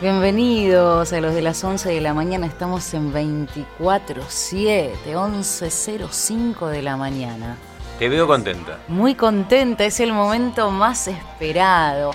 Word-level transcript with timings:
Bienvenidos 0.00 1.12
a 1.12 1.20
los 1.20 1.34
de 1.34 1.42
las 1.42 1.62
11 1.62 1.90
de 1.90 2.00
la 2.00 2.14
mañana. 2.14 2.46
Estamos 2.46 2.94
en 2.94 3.12
24-7, 3.12 4.94
11.05 5.04 6.68
de 6.68 6.80
la 6.80 6.96
mañana. 6.96 7.58
Te 7.98 8.08
veo 8.08 8.26
contenta. 8.26 8.78
Muy 8.88 9.14
contenta, 9.14 9.84
es 9.84 10.00
el 10.00 10.14
momento 10.14 10.70
más 10.70 11.06
esperado, 11.06 12.12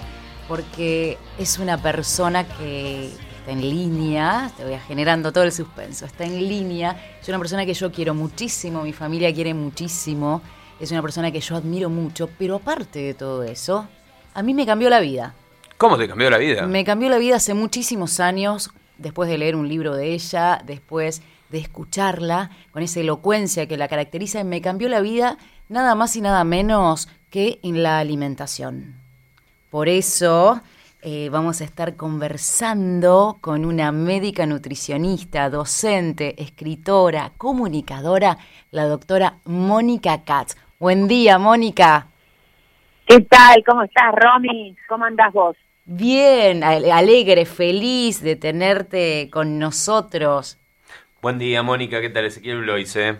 porque 0.47 1.19
es 1.37 1.59
una 1.59 1.77
persona 1.77 2.43
que 2.43 3.09
está 3.37 3.51
en 3.51 3.61
línea, 3.61 4.49
te 4.57 4.65
voy 4.65 4.79
generando 4.87 5.31
todo 5.31 5.43
el 5.43 5.51
suspenso, 5.51 6.07
está 6.07 6.23
en 6.23 6.39
línea, 6.39 6.99
es 7.21 7.29
una 7.29 7.37
persona 7.37 7.67
que 7.67 7.75
yo 7.75 7.91
quiero 7.91 8.15
muchísimo, 8.15 8.81
mi 8.81 8.93
familia 8.93 9.31
quiere 9.31 9.53
muchísimo, 9.53 10.41
es 10.79 10.89
una 10.89 11.03
persona 11.03 11.31
que 11.31 11.39
yo 11.39 11.55
admiro 11.55 11.91
mucho, 11.91 12.31
pero 12.39 12.55
aparte 12.55 12.97
de 12.97 13.13
todo 13.13 13.43
eso, 13.43 13.87
a 14.33 14.41
mí 14.41 14.55
me 14.55 14.65
cambió 14.65 14.89
la 14.89 15.01
vida. 15.01 15.35
¿Cómo 15.77 15.97
te 15.97 16.07
cambió 16.07 16.29
la 16.29 16.37
vida? 16.37 16.65
Me 16.67 16.85
cambió 16.85 17.09
la 17.09 17.17
vida 17.17 17.35
hace 17.35 17.53
muchísimos 17.53 18.21
años, 18.21 18.71
después 18.97 19.29
de 19.29 19.37
leer 19.37 19.57
un 19.57 19.67
libro 19.67 19.93
de 19.93 20.13
ella, 20.13 20.61
después 20.65 21.21
de 21.49 21.57
escucharla, 21.57 22.49
con 22.71 22.81
esa 22.81 23.01
elocuencia 23.01 23.67
que 23.67 23.75
la 23.75 23.89
caracteriza, 23.89 24.43
me 24.45 24.61
cambió 24.61 24.87
la 24.87 25.01
vida 25.01 25.37
nada 25.67 25.93
más 25.95 26.15
y 26.15 26.21
nada 26.21 26.45
menos 26.45 27.09
que 27.29 27.59
en 27.61 27.83
la 27.83 27.99
alimentación. 27.99 28.95
Por 29.69 29.89
eso 29.89 30.61
eh, 31.01 31.27
vamos 31.29 31.59
a 31.59 31.65
estar 31.65 31.97
conversando 31.97 33.37
con 33.41 33.65
una 33.65 33.91
médica 33.91 34.45
nutricionista, 34.45 35.49
docente, 35.49 36.41
escritora, 36.41 37.33
comunicadora, 37.37 38.37
la 38.71 38.85
doctora 38.85 39.39
Mónica 39.43 40.23
Katz. 40.23 40.55
Buen 40.79 41.09
día, 41.09 41.37
Mónica. 41.37 42.07
¿Qué 43.05 43.19
tal? 43.21 43.61
¿Cómo 43.65 43.83
estás, 43.83 44.15
Romy? 44.15 44.73
¿Cómo 44.87 45.03
andás 45.03 45.33
vos? 45.33 45.57
Bien, 45.87 46.63
alegre, 46.63 47.45
feliz 47.45 48.19
de 48.23 48.35
tenerte 48.35 49.29
con 49.31 49.59
nosotros. 49.59 50.57
Buen 51.21 51.37
día, 51.37 51.61
Mónica. 51.61 52.01
¿Qué 52.01 52.09
tal, 52.09 52.25
Ezequiel 52.25 52.61
Bloise? 52.61 53.19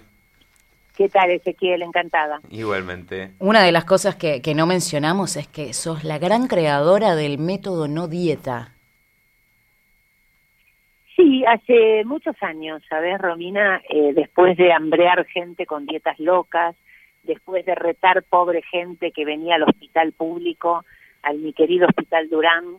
¿Qué 0.98 1.08
tal, 1.10 1.30
Ezequiel? 1.30 1.84
Encantada. 1.84 2.42
Igualmente. 2.50 3.34
Una 3.38 3.62
de 3.62 3.72
las 3.72 3.86
cosas 3.86 4.16
que, 4.16 4.42
que, 4.42 4.56
no 4.56 4.66
mencionamos 4.66 5.38
es 5.38 5.48
que 5.48 5.74
sos 5.74 6.04
la 6.04 6.18
gran 6.18 6.48
creadora 6.48 7.16
del 7.16 7.38
método 7.38 7.88
no 7.88 8.08
dieta. 8.08 8.72
Sí, 11.16 11.46
hace 11.46 12.04
muchos 12.04 12.36
años, 12.42 12.82
¿sabes, 12.90 13.20
Romina? 13.20 13.80
Eh, 13.90 14.14
después 14.16 14.58
de 14.58 14.74
hambrear 14.74 15.24
gente 15.28 15.68
con 15.68 15.86
dietas 15.86 16.20
locas, 16.20 16.76
después 17.22 17.64
de 17.66 17.76
retar 17.76 18.24
pobre 18.24 18.64
gente 18.64 19.12
que 19.12 19.24
venía 19.24 19.56
al 19.56 19.64
hospital 19.64 20.14
público, 20.14 20.84
al 21.26 21.40
mi 21.40 21.54
querido 21.54 21.88
Hospital 21.88 22.30
Durán, 22.30 22.78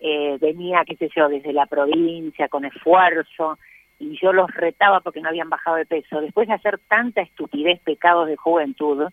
eh, 0.00 0.38
venía, 0.40 0.84
qué 0.86 0.96
sé 0.96 1.10
yo, 1.14 1.28
desde 1.28 1.52
la 1.52 1.66
provincia 1.66 2.48
con 2.48 2.64
esfuerzo 2.64 3.58
y 4.00 4.18
yo 4.20 4.32
los 4.32 4.50
retaba 4.52 5.00
porque 5.00 5.20
no 5.20 5.28
habían 5.28 5.50
bajado 5.50 5.76
de 5.76 5.86
peso. 5.86 6.20
Después 6.20 6.48
de 6.48 6.54
hacer 6.54 6.80
tanta 6.88 7.20
estupidez, 7.20 7.80
pecados 7.80 8.26
de 8.26 8.36
juventud, 8.36 9.04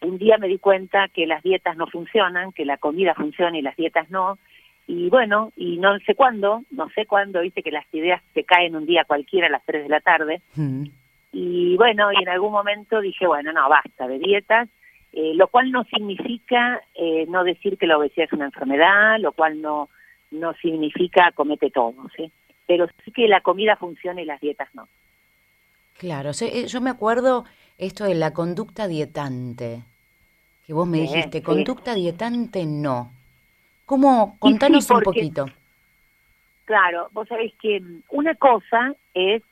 un 0.00 0.18
día 0.18 0.38
me 0.38 0.48
di 0.48 0.58
cuenta 0.58 1.08
que 1.08 1.26
las 1.26 1.42
dietas 1.42 1.76
no 1.76 1.88
funcionan, 1.88 2.52
que 2.52 2.64
la 2.64 2.78
comida 2.78 3.14
funciona 3.14 3.58
y 3.58 3.62
las 3.62 3.76
dietas 3.76 4.08
no. 4.10 4.38
Y 4.86 5.10
bueno, 5.10 5.52
y 5.56 5.76
no 5.78 5.98
sé 6.00 6.14
cuándo, 6.14 6.62
no 6.70 6.88
sé 6.90 7.04
cuándo, 7.04 7.40
viste 7.40 7.62
que 7.62 7.72
las 7.72 7.84
ideas 7.92 8.22
se 8.32 8.44
caen 8.44 8.76
un 8.76 8.86
día 8.86 9.04
cualquiera 9.04 9.48
a 9.48 9.50
las 9.50 9.64
3 9.66 9.82
de 9.82 9.88
la 9.88 10.00
tarde. 10.00 10.40
Y 11.32 11.76
bueno, 11.76 12.12
y 12.12 12.22
en 12.22 12.28
algún 12.28 12.52
momento 12.52 13.00
dije, 13.00 13.26
bueno, 13.26 13.52
no, 13.52 13.68
basta 13.68 14.06
de 14.06 14.18
dietas 14.18 14.68
eh, 15.12 15.32
lo 15.34 15.48
cual 15.48 15.72
no 15.72 15.84
significa 15.84 16.82
eh, 16.94 17.24
no 17.28 17.42
decir 17.42 17.78
que 17.78 17.86
la 17.86 17.96
obesidad 17.96 18.26
es 18.26 18.32
una 18.32 18.46
enfermedad, 18.46 19.18
lo 19.18 19.32
cual 19.32 19.60
no, 19.60 19.88
no 20.30 20.52
significa 20.54 21.32
comete 21.32 21.70
todo, 21.70 21.94
¿sí? 22.14 22.30
Pero 22.66 22.86
sí 23.04 23.10
que 23.12 23.26
la 23.26 23.40
comida 23.40 23.76
funciona 23.76 24.20
y 24.20 24.26
las 24.26 24.40
dietas 24.40 24.68
no. 24.74 24.86
Claro, 25.96 26.30
eh, 26.40 26.66
yo 26.66 26.80
me 26.80 26.90
acuerdo 26.90 27.46
esto 27.78 28.04
de 28.04 28.14
la 28.14 28.34
conducta 28.34 28.86
dietante, 28.86 29.82
que 30.66 30.72
vos 30.74 30.86
me 30.86 30.98
dijiste, 30.98 31.42
conducta 31.42 31.94
dietante 31.94 32.66
no. 32.66 33.10
¿Cómo? 33.86 34.36
Contanos 34.38 34.90
un 34.90 35.00
poquito. 35.00 35.46
Claro, 36.66 37.08
vos 37.12 37.26
sabés 37.26 37.54
que 37.54 37.82
una 38.10 38.34
cosa 38.34 38.94
es 39.14 39.42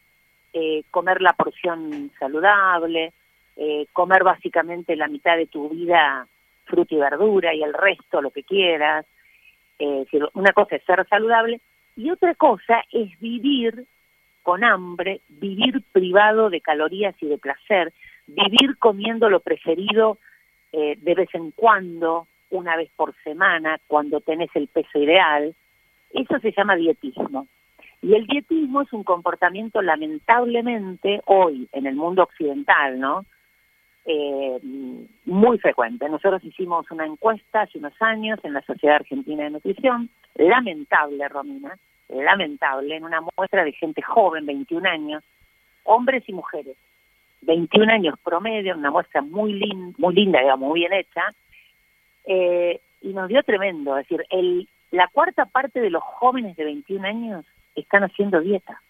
comer 0.91 1.21
la 1.21 1.34
porción 1.34 2.11
saludable, 2.19 3.12
eh, 3.56 3.87
comer 3.93 4.22
básicamente 4.22 4.97
la 4.97 5.09
mitad 5.09 5.37
de 5.37 5.47
tu 5.47 5.69
vida 5.71 6.27
fruta 6.65 6.94
y 6.94 6.99
verdura 6.99 7.55
y 7.55 7.62
el 7.62 7.72
resto 7.72 8.21
lo 8.21 8.31
que 8.31 8.43
quieras. 8.43 9.06
Eh, 9.78 10.06
una 10.34 10.53
cosa 10.53 10.77
es 10.77 10.84
ser 10.84 11.06
saludable 11.09 11.61
y 11.97 12.11
otra 12.11 12.34
cosa 12.34 12.83
es 12.93 13.19
vivir 13.21 13.84
con 14.43 14.62
hambre, 14.62 15.21
vivir 15.28 15.83
privado 15.93 16.50
de 16.50 16.61
calorías 16.61 17.15
y 17.21 17.27
de 17.27 17.39
placer, 17.39 17.93
vivir 18.27 18.77
comiendo 18.78 19.28
lo 19.28 19.41
preferido 19.41 20.19
eh, 20.72 20.97
de 21.00 21.15
vez 21.15 21.34
en 21.34 21.50
cuando, 21.50 22.27
una 22.50 22.77
vez 22.77 22.91
por 22.95 23.15
semana, 23.25 23.81
cuando 23.87 24.21
tenés 24.21 24.50
el 24.55 24.69
peso 24.69 24.99
ideal. 24.99 25.55
Eso 26.12 26.39
se 26.41 26.53
llama 26.53 26.77
dietismo. 26.77 27.49
Y 28.03 28.15
el 28.15 28.27
dietismo 28.27 28.83
es 28.83 28.93
un 28.93 29.03
comportamiento 29.03 29.83
lamentablemente 29.83 31.22
hoy 31.25 31.69
en 31.72 31.87
el 31.87 31.97
mundo 31.97 32.22
occidental, 32.22 33.00
¿no? 33.00 33.25
Eh, 34.06 34.61
muy 35.25 35.59
frecuente. 35.59 36.09
Nosotros 36.09 36.44
hicimos 36.44 36.89
una 36.91 37.05
encuesta 37.05 37.62
hace 37.62 37.78
unos 37.78 38.00
años 38.00 38.39
en 38.44 38.53
la 38.53 38.62
Sociedad 38.62 38.97
Argentina 38.97 39.44
de 39.44 39.50
Nutrición, 39.50 40.11
lamentable, 40.37 41.28
Romina, 41.28 41.77
lamentable, 42.09 42.97
en 42.97 43.05
una 43.05 43.21
muestra 43.37 43.65
de 43.65 43.72
gente 43.72 44.03
joven, 44.03 44.47
21 44.47 44.89
años, 44.89 45.25
hombres 45.83 46.22
y 46.28 46.33
mujeres, 46.33 46.77
21 47.43 47.93
años 47.93 48.15
promedio, 48.22 48.77
una 48.77 48.93
muestra 48.93 49.22
muy, 49.22 49.55
muy 49.99 50.15
linda, 50.15 50.41
digamos, 50.41 50.69
muy 50.69 50.81
bien 50.81 50.93
hecha, 50.93 51.34
eh, 52.27 52.81
y 53.03 53.09
nos 53.09 53.28
dio 53.28 53.43
tremendo, 53.43 53.99
es 53.99 54.09
decir, 54.09 54.25
el, 54.31 54.69
la 54.93 55.09
cuarta 55.09 55.47
parte 55.47 55.81
de 55.81 55.91
los 55.91 56.03
jóvenes 56.03 56.56
de 56.56 56.65
21 56.65 57.06
años 57.06 57.45
están 57.75 58.05
haciendo 58.05 58.41
dieta, 58.41 58.81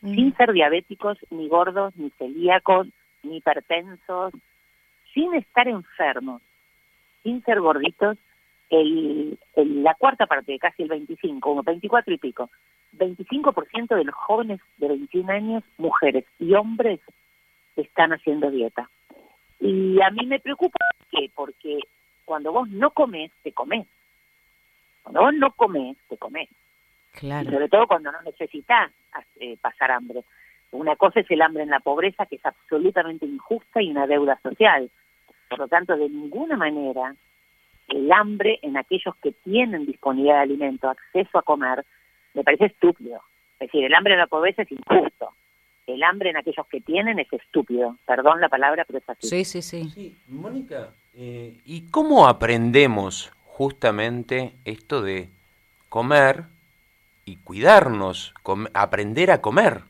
mm. 0.00 0.14
sin 0.14 0.36
ser 0.36 0.52
diabéticos, 0.52 1.18
ni 1.30 1.48
gordos, 1.48 1.94
ni 1.96 2.10
celíacos, 2.10 2.86
ni 3.22 3.38
hipertensos, 3.38 4.32
sin 5.14 5.34
estar 5.34 5.68
enfermos, 5.68 6.42
sin 7.22 7.42
ser 7.44 7.60
gorditos, 7.60 8.16
el, 8.70 9.38
la 9.56 9.94
cuarta 9.94 10.26
parte, 10.26 10.58
casi 10.58 10.84
el 10.84 10.88
25, 10.88 11.40
como 11.40 11.62
24 11.62 12.14
y 12.14 12.18
pico, 12.18 12.50
25% 12.96 13.96
de 13.96 14.04
los 14.04 14.14
jóvenes 14.14 14.60
de 14.78 14.88
21 14.88 15.32
años, 15.32 15.64
mujeres 15.78 16.24
y 16.38 16.54
hombres, 16.54 17.00
están 17.76 18.12
haciendo 18.12 18.50
dieta. 18.50 18.88
Y 19.58 20.00
a 20.00 20.10
mí 20.10 20.26
me 20.26 20.40
preocupa 20.40 20.78
¿qué? 21.10 21.30
porque 21.34 21.80
cuando 22.24 22.52
vos 22.52 22.68
no 22.68 22.90
comes, 22.90 23.30
te 23.42 23.52
comes. 23.52 23.86
Cuando 25.02 25.22
vos 25.22 25.34
no 25.34 25.52
comes, 25.52 25.96
te 26.08 26.16
comes. 26.16 26.48
Claro. 27.12 27.50
sobre 27.50 27.68
todo 27.68 27.88
cuando 27.88 28.12
no 28.12 28.22
necesitas 28.22 28.92
eh, 29.40 29.56
pasar 29.60 29.90
hambre. 29.90 30.22
Una 30.70 30.94
cosa 30.94 31.20
es 31.20 31.30
el 31.30 31.42
hambre 31.42 31.64
en 31.64 31.70
la 31.70 31.80
pobreza, 31.80 32.26
que 32.26 32.36
es 32.36 32.46
absolutamente 32.46 33.26
injusta 33.26 33.82
y 33.82 33.90
una 33.90 34.06
deuda 34.06 34.38
social. 34.42 34.88
Por 35.50 35.58
lo 35.58 35.68
tanto, 35.68 35.96
de 35.96 36.08
ninguna 36.08 36.56
manera 36.56 37.14
el 37.88 38.10
hambre 38.12 38.60
en 38.62 38.76
aquellos 38.76 39.16
que 39.16 39.32
tienen 39.32 39.84
disponibilidad 39.84 40.36
de 40.36 40.42
alimento, 40.42 40.88
acceso 40.88 41.38
a 41.38 41.42
comer, 41.42 41.84
me 42.34 42.44
parece 42.44 42.66
estúpido. 42.66 43.20
Es 43.58 43.66
decir, 43.66 43.84
el 43.84 43.92
hambre 43.94 44.14
en 44.14 44.20
la 44.20 44.28
pobreza 44.28 44.62
es 44.62 44.70
injusto. 44.70 45.34
El 45.88 46.02
hambre 46.04 46.30
en 46.30 46.36
aquellos 46.36 46.66
que 46.68 46.80
tienen 46.80 47.18
es 47.18 47.32
estúpido. 47.32 47.96
Perdón 48.06 48.40
la 48.40 48.48
palabra, 48.48 48.84
pero 48.84 49.00
es 49.00 49.08
así. 49.08 49.26
Sí, 49.26 49.44
sí, 49.44 49.60
sí. 49.60 49.90
sí 49.90 50.16
Mónica, 50.28 50.90
eh, 51.14 51.58
¿y 51.64 51.90
cómo 51.90 52.28
aprendemos 52.28 53.32
justamente 53.44 54.52
esto 54.64 55.02
de 55.02 55.28
comer 55.88 56.44
y 57.24 57.36
cuidarnos, 57.38 58.34
aprender 58.72 59.32
a 59.32 59.40
comer? 59.40 59.82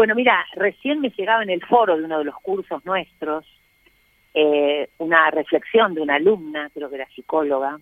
Bueno, 0.00 0.14
mira, 0.14 0.46
recién 0.54 1.02
me 1.02 1.10
llegaba 1.10 1.42
en 1.42 1.50
el 1.50 1.62
foro 1.66 1.98
de 1.98 2.04
uno 2.04 2.20
de 2.20 2.24
los 2.24 2.36
cursos 2.36 2.82
nuestros 2.86 3.44
eh, 4.32 4.88
una 4.96 5.30
reflexión 5.30 5.92
de 5.92 6.00
una 6.00 6.14
alumna, 6.14 6.70
creo 6.72 6.88
que 6.88 6.94
era 6.94 7.08
psicóloga, 7.10 7.78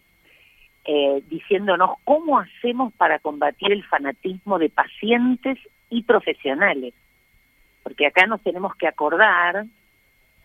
eh, 0.85 1.23
diciéndonos 1.29 1.93
cómo 2.03 2.41
hacemos 2.41 2.93
para 2.95 3.21
combatir 3.21 3.71
el 3.71 3.85
fanatismo 3.85 4.59
de 4.59 4.69
pacientes 4.69 5.61
y 5.91 6.03
profesionales. 6.03 6.93
Porque 7.85 8.07
acá 8.07 8.27
nos 8.27 8.43
tenemos 8.43 8.75
que 8.75 8.89
acordar, 8.89 9.67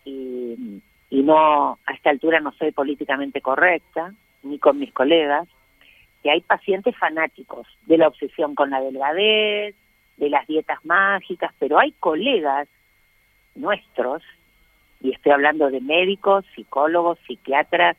y, 0.04 0.80
y 1.10 1.22
no, 1.24 1.80
a 1.86 1.92
esta 1.92 2.10
altura 2.10 2.38
no 2.38 2.52
soy 2.52 2.70
políticamente 2.70 3.40
correcta, 3.40 4.14
ni 4.44 4.60
con 4.60 4.78
mis 4.78 4.92
colegas, 4.92 5.48
que 6.22 6.30
hay 6.30 6.40
pacientes 6.40 6.96
fanáticos 6.96 7.66
de 7.86 7.98
la 7.98 8.06
obsesión 8.06 8.54
con 8.54 8.70
la 8.70 8.80
delgadez, 8.80 9.74
de 10.16 10.30
las 10.30 10.46
dietas 10.46 10.84
mágicas, 10.84 11.52
pero 11.58 11.78
hay 11.78 11.92
colegas 11.92 12.68
nuestros, 13.54 14.22
y 15.00 15.12
estoy 15.12 15.32
hablando 15.32 15.70
de 15.70 15.80
médicos, 15.80 16.44
psicólogos, 16.54 17.18
psiquiatras, 17.26 17.96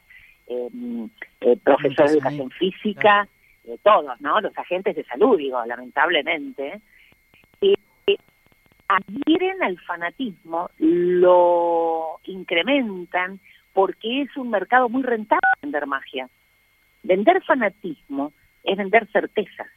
em, 0.48 1.10
eh, 1.42 1.58
profesores 1.64 2.12
de 2.12 2.18
educación 2.18 2.52
física, 2.52 3.28
todos, 3.84 4.20
¿no? 4.22 4.40
Los 4.42 4.58
agentes 4.58 4.96
de 4.96 5.04
salud, 5.06 5.38
digo, 5.38 5.64
lamentablemente, 5.66 6.82
eh, 7.62 8.18
adhieren 8.88 9.64
al 9.64 9.80
fanatismo, 9.80 10.70
lo 10.78 12.20
incrementan, 12.26 13.40
porque 13.74 14.22
es 14.22 14.38
un 14.38 14.50
mercado 14.50 14.90
muy 14.90 15.04
rentable 15.04 15.48
vender 15.62 15.88
magia. 15.88 16.30
Vender 17.04 17.44
fanatismo 17.44 18.32
es 18.64 18.78
vender 18.78 19.08
certezas. 19.12 19.68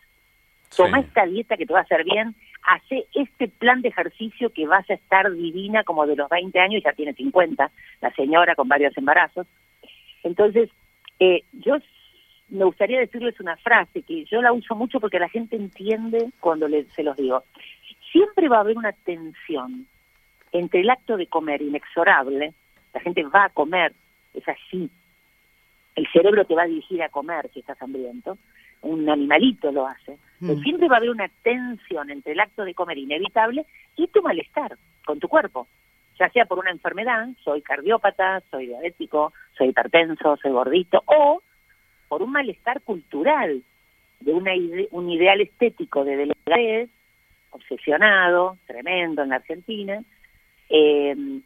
Toma 0.76 1.00
esta 1.00 1.24
dieta 1.26 1.56
que 1.56 1.66
te 1.66 1.72
va 1.72 1.80
a 1.80 1.82
hacer 1.82 2.04
bien, 2.04 2.34
hace 2.62 3.06
este 3.14 3.48
plan 3.48 3.80
de 3.80 3.88
ejercicio 3.88 4.50
que 4.50 4.66
vas 4.66 4.88
a 4.90 4.94
estar 4.94 5.30
divina 5.32 5.84
como 5.84 6.06
de 6.06 6.16
los 6.16 6.28
20 6.28 6.58
años, 6.60 6.80
y 6.80 6.84
ya 6.84 6.92
tiene 6.92 7.14
50, 7.14 7.70
la 8.00 8.14
señora 8.14 8.54
con 8.54 8.68
varios 8.68 8.96
embarazos. 8.96 9.46
Entonces, 10.22 10.68
eh, 11.18 11.44
yo 11.52 11.78
me 12.50 12.64
gustaría 12.64 13.00
decirles 13.00 13.38
una 13.40 13.56
frase 13.56 14.02
que 14.02 14.24
yo 14.24 14.40
la 14.40 14.52
uso 14.52 14.74
mucho 14.74 15.00
porque 15.00 15.18
la 15.18 15.28
gente 15.28 15.56
entiende 15.56 16.30
cuando 16.40 16.66
se 16.94 17.02
los 17.02 17.16
digo. 17.16 17.44
Siempre 18.12 18.48
va 18.48 18.58
a 18.58 18.60
haber 18.60 18.76
una 18.76 18.92
tensión 18.92 19.86
entre 20.52 20.80
el 20.80 20.90
acto 20.90 21.16
de 21.16 21.26
comer 21.26 21.60
inexorable, 21.60 22.54
la 22.94 23.00
gente 23.00 23.22
va 23.24 23.44
a 23.44 23.50
comer, 23.50 23.92
es 24.32 24.48
así, 24.48 24.90
el 25.94 26.06
cerebro 26.12 26.44
te 26.44 26.54
va 26.54 26.62
a 26.62 26.68
dirigir 26.68 27.02
a 27.02 27.08
comer 27.08 27.50
si 27.52 27.60
estás 27.60 27.80
hambriento, 27.82 28.38
un 28.82 29.08
animalito 29.08 29.72
lo 29.72 29.86
hace, 29.86 30.18
mm. 30.40 30.62
siempre 30.62 30.88
va 30.88 30.96
a 30.96 30.98
haber 30.98 31.10
una 31.10 31.28
tensión 31.42 32.10
entre 32.10 32.32
el 32.32 32.40
acto 32.40 32.64
de 32.64 32.74
comer 32.74 32.98
inevitable 32.98 33.66
y 33.96 34.06
tu 34.08 34.22
malestar 34.22 34.76
con 35.04 35.18
tu 35.18 35.28
cuerpo, 35.28 35.66
ya 36.18 36.28
sea 36.30 36.46
por 36.46 36.58
una 36.58 36.70
enfermedad, 36.70 37.28
soy 37.42 37.62
cardiópata, 37.62 38.42
soy 38.50 38.66
diabético, 38.66 39.32
soy 39.56 39.68
hipertenso, 39.68 40.36
soy 40.36 40.52
gordito, 40.52 41.02
o 41.06 41.42
por 42.08 42.22
un 42.22 42.32
malestar 42.32 42.80
cultural, 42.82 43.62
de 44.20 44.32
una 44.32 44.52
un 44.90 45.10
ideal 45.10 45.40
estético 45.40 46.04
de 46.04 46.16
delgadez, 46.16 46.90
obsesionado, 47.50 48.58
tremendo 48.66 49.22
en 49.22 49.28
la 49.28 49.36
Argentina. 49.36 50.02
Eh, 50.68 51.40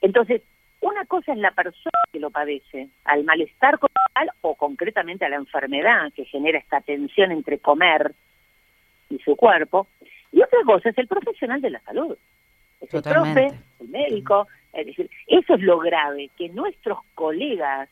entonces, 0.00 0.42
una 0.84 1.06
cosa 1.06 1.32
es 1.32 1.38
la 1.38 1.50
persona 1.52 1.98
que 2.12 2.20
lo 2.20 2.30
padece, 2.30 2.88
al 3.04 3.24
malestar 3.24 3.78
corporal 3.78 4.30
o 4.42 4.54
concretamente 4.54 5.24
a 5.24 5.30
la 5.30 5.36
enfermedad 5.36 6.12
que 6.12 6.26
genera 6.26 6.58
esta 6.58 6.82
tensión 6.82 7.32
entre 7.32 7.58
comer 7.58 8.14
y 9.08 9.18
su 9.20 9.34
cuerpo, 9.34 9.88
y 10.30 10.42
otra 10.42 10.58
cosa 10.66 10.90
es 10.90 10.98
el 10.98 11.06
profesional 11.06 11.62
de 11.62 11.70
la 11.70 11.80
salud. 11.80 12.16
Es 12.82 12.92
el 12.92 13.02
profe, 13.02 13.46
el 13.80 13.88
médico, 13.88 14.46
es 14.74 14.86
decir, 14.86 15.08
eso 15.26 15.54
es 15.54 15.62
lo 15.62 15.78
grave, 15.78 16.30
que 16.36 16.50
nuestros 16.50 16.98
colegas, 17.14 17.88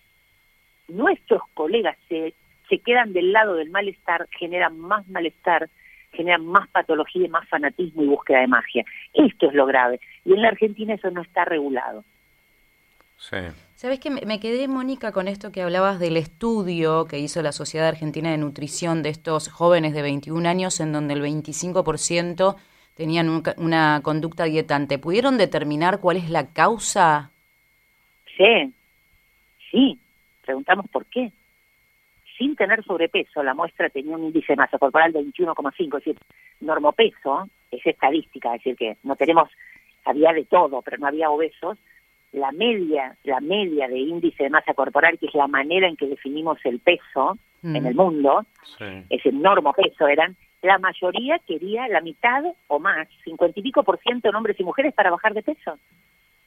nuestros 0.88 1.42
colegas 1.54 1.96
se, 2.10 2.34
se 2.68 2.78
quedan 2.80 3.14
del 3.14 3.32
lado 3.32 3.54
del 3.54 3.70
malestar, 3.70 4.28
generan 4.38 4.78
más 4.78 5.08
malestar, 5.08 5.70
generan 6.12 6.44
más 6.44 6.68
patología 6.68 7.24
y 7.24 7.30
más 7.30 7.48
fanatismo 7.48 8.02
y 8.02 8.06
búsqueda 8.06 8.40
de 8.40 8.48
magia. 8.48 8.84
Esto 9.14 9.48
es 9.48 9.54
lo 9.54 9.64
grave. 9.64 9.98
Y 10.26 10.34
en 10.34 10.42
la 10.42 10.48
Argentina 10.48 10.92
eso 10.92 11.10
no 11.10 11.22
está 11.22 11.46
regulado. 11.46 12.04
Sí. 13.22 13.36
¿Sabes 13.76 14.00
que 14.00 14.10
me 14.10 14.40
quedé, 14.40 14.66
Mónica, 14.66 15.12
con 15.12 15.28
esto 15.28 15.52
que 15.52 15.62
hablabas 15.62 16.00
del 16.00 16.16
estudio 16.16 17.06
que 17.06 17.20
hizo 17.20 17.40
la 17.40 17.52
Sociedad 17.52 17.86
Argentina 17.86 18.32
de 18.32 18.36
Nutrición 18.36 19.04
de 19.04 19.10
estos 19.10 19.48
jóvenes 19.48 19.94
de 19.94 20.02
21 20.02 20.48
años, 20.48 20.80
en 20.80 20.92
donde 20.92 21.14
el 21.14 21.22
25% 21.22 22.56
tenían 22.94 23.42
una 23.58 24.00
conducta 24.02 24.44
dietante? 24.44 24.98
¿Pudieron 24.98 25.38
determinar 25.38 26.00
cuál 26.00 26.16
es 26.16 26.30
la 26.30 26.52
causa? 26.52 27.30
Sí, 28.36 28.74
sí. 29.70 29.98
Preguntamos 30.44 30.88
por 30.88 31.06
qué. 31.06 31.30
Sin 32.36 32.56
tener 32.56 32.82
sobrepeso, 32.82 33.44
la 33.44 33.54
muestra 33.54 33.88
tenía 33.88 34.16
un 34.16 34.24
índice 34.24 34.54
de 34.54 34.56
masa 34.56 34.78
corporal 34.78 35.12
de 35.12 35.20
21,5, 35.20 35.78
es 35.78 35.90
decir, 35.90 36.16
normopeso, 36.60 37.48
es 37.70 37.86
estadística, 37.86 38.48
es 38.56 38.64
decir, 38.64 38.76
que 38.76 38.96
no 39.04 39.14
tenemos, 39.14 39.48
había 40.04 40.32
de 40.32 40.44
todo, 40.44 40.82
pero 40.82 40.98
no 40.98 41.06
había 41.06 41.30
obesos, 41.30 41.78
la 42.32 42.50
media, 42.52 43.16
la 43.24 43.40
media 43.40 43.88
de 43.88 43.98
índice 43.98 44.44
de 44.44 44.50
masa 44.50 44.74
corporal, 44.74 45.18
que 45.18 45.26
es 45.26 45.34
la 45.34 45.46
manera 45.46 45.86
en 45.86 45.96
que 45.96 46.06
definimos 46.06 46.58
el 46.64 46.80
peso 46.80 47.38
en 47.62 47.86
el 47.86 47.94
mundo, 47.94 48.44
ese 49.08 49.28
enorme 49.28 49.70
peso 49.76 50.08
eran, 50.08 50.36
la 50.62 50.78
mayoría 50.78 51.38
quería 51.46 51.86
la 51.86 52.00
mitad 52.00 52.42
o 52.66 52.78
más, 52.80 53.06
cincuenta 53.22 53.60
y 53.60 53.62
pico 53.62 53.84
por 53.84 53.98
ciento 54.00 54.28
en 54.28 54.34
hombres 54.34 54.58
y 54.58 54.64
mujeres 54.64 54.92
para 54.94 55.10
bajar 55.10 55.34
de 55.34 55.42
peso. 55.42 55.78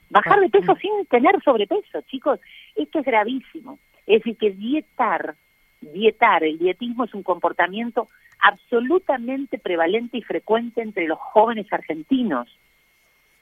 Bajar 0.09 0.39
de 0.41 0.49
peso 0.49 0.75
sin 0.75 1.05
tener 1.05 1.41
sobrepeso, 1.43 2.01
chicos, 2.07 2.39
esto 2.75 2.99
es 2.99 3.05
gravísimo. 3.05 3.79
Es 4.05 4.19
decir, 4.19 4.37
que 4.37 4.51
dietar, 4.51 5.35
dietar, 5.81 6.43
el 6.43 6.57
dietismo 6.57 7.05
es 7.05 7.13
un 7.13 7.23
comportamiento 7.23 8.09
absolutamente 8.39 9.57
prevalente 9.57 10.17
y 10.17 10.21
frecuente 10.21 10.81
entre 10.81 11.07
los 11.07 11.19
jóvenes 11.19 11.71
argentinos. 11.71 12.47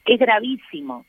Es 0.04 0.18
gravísimo. 0.18 1.04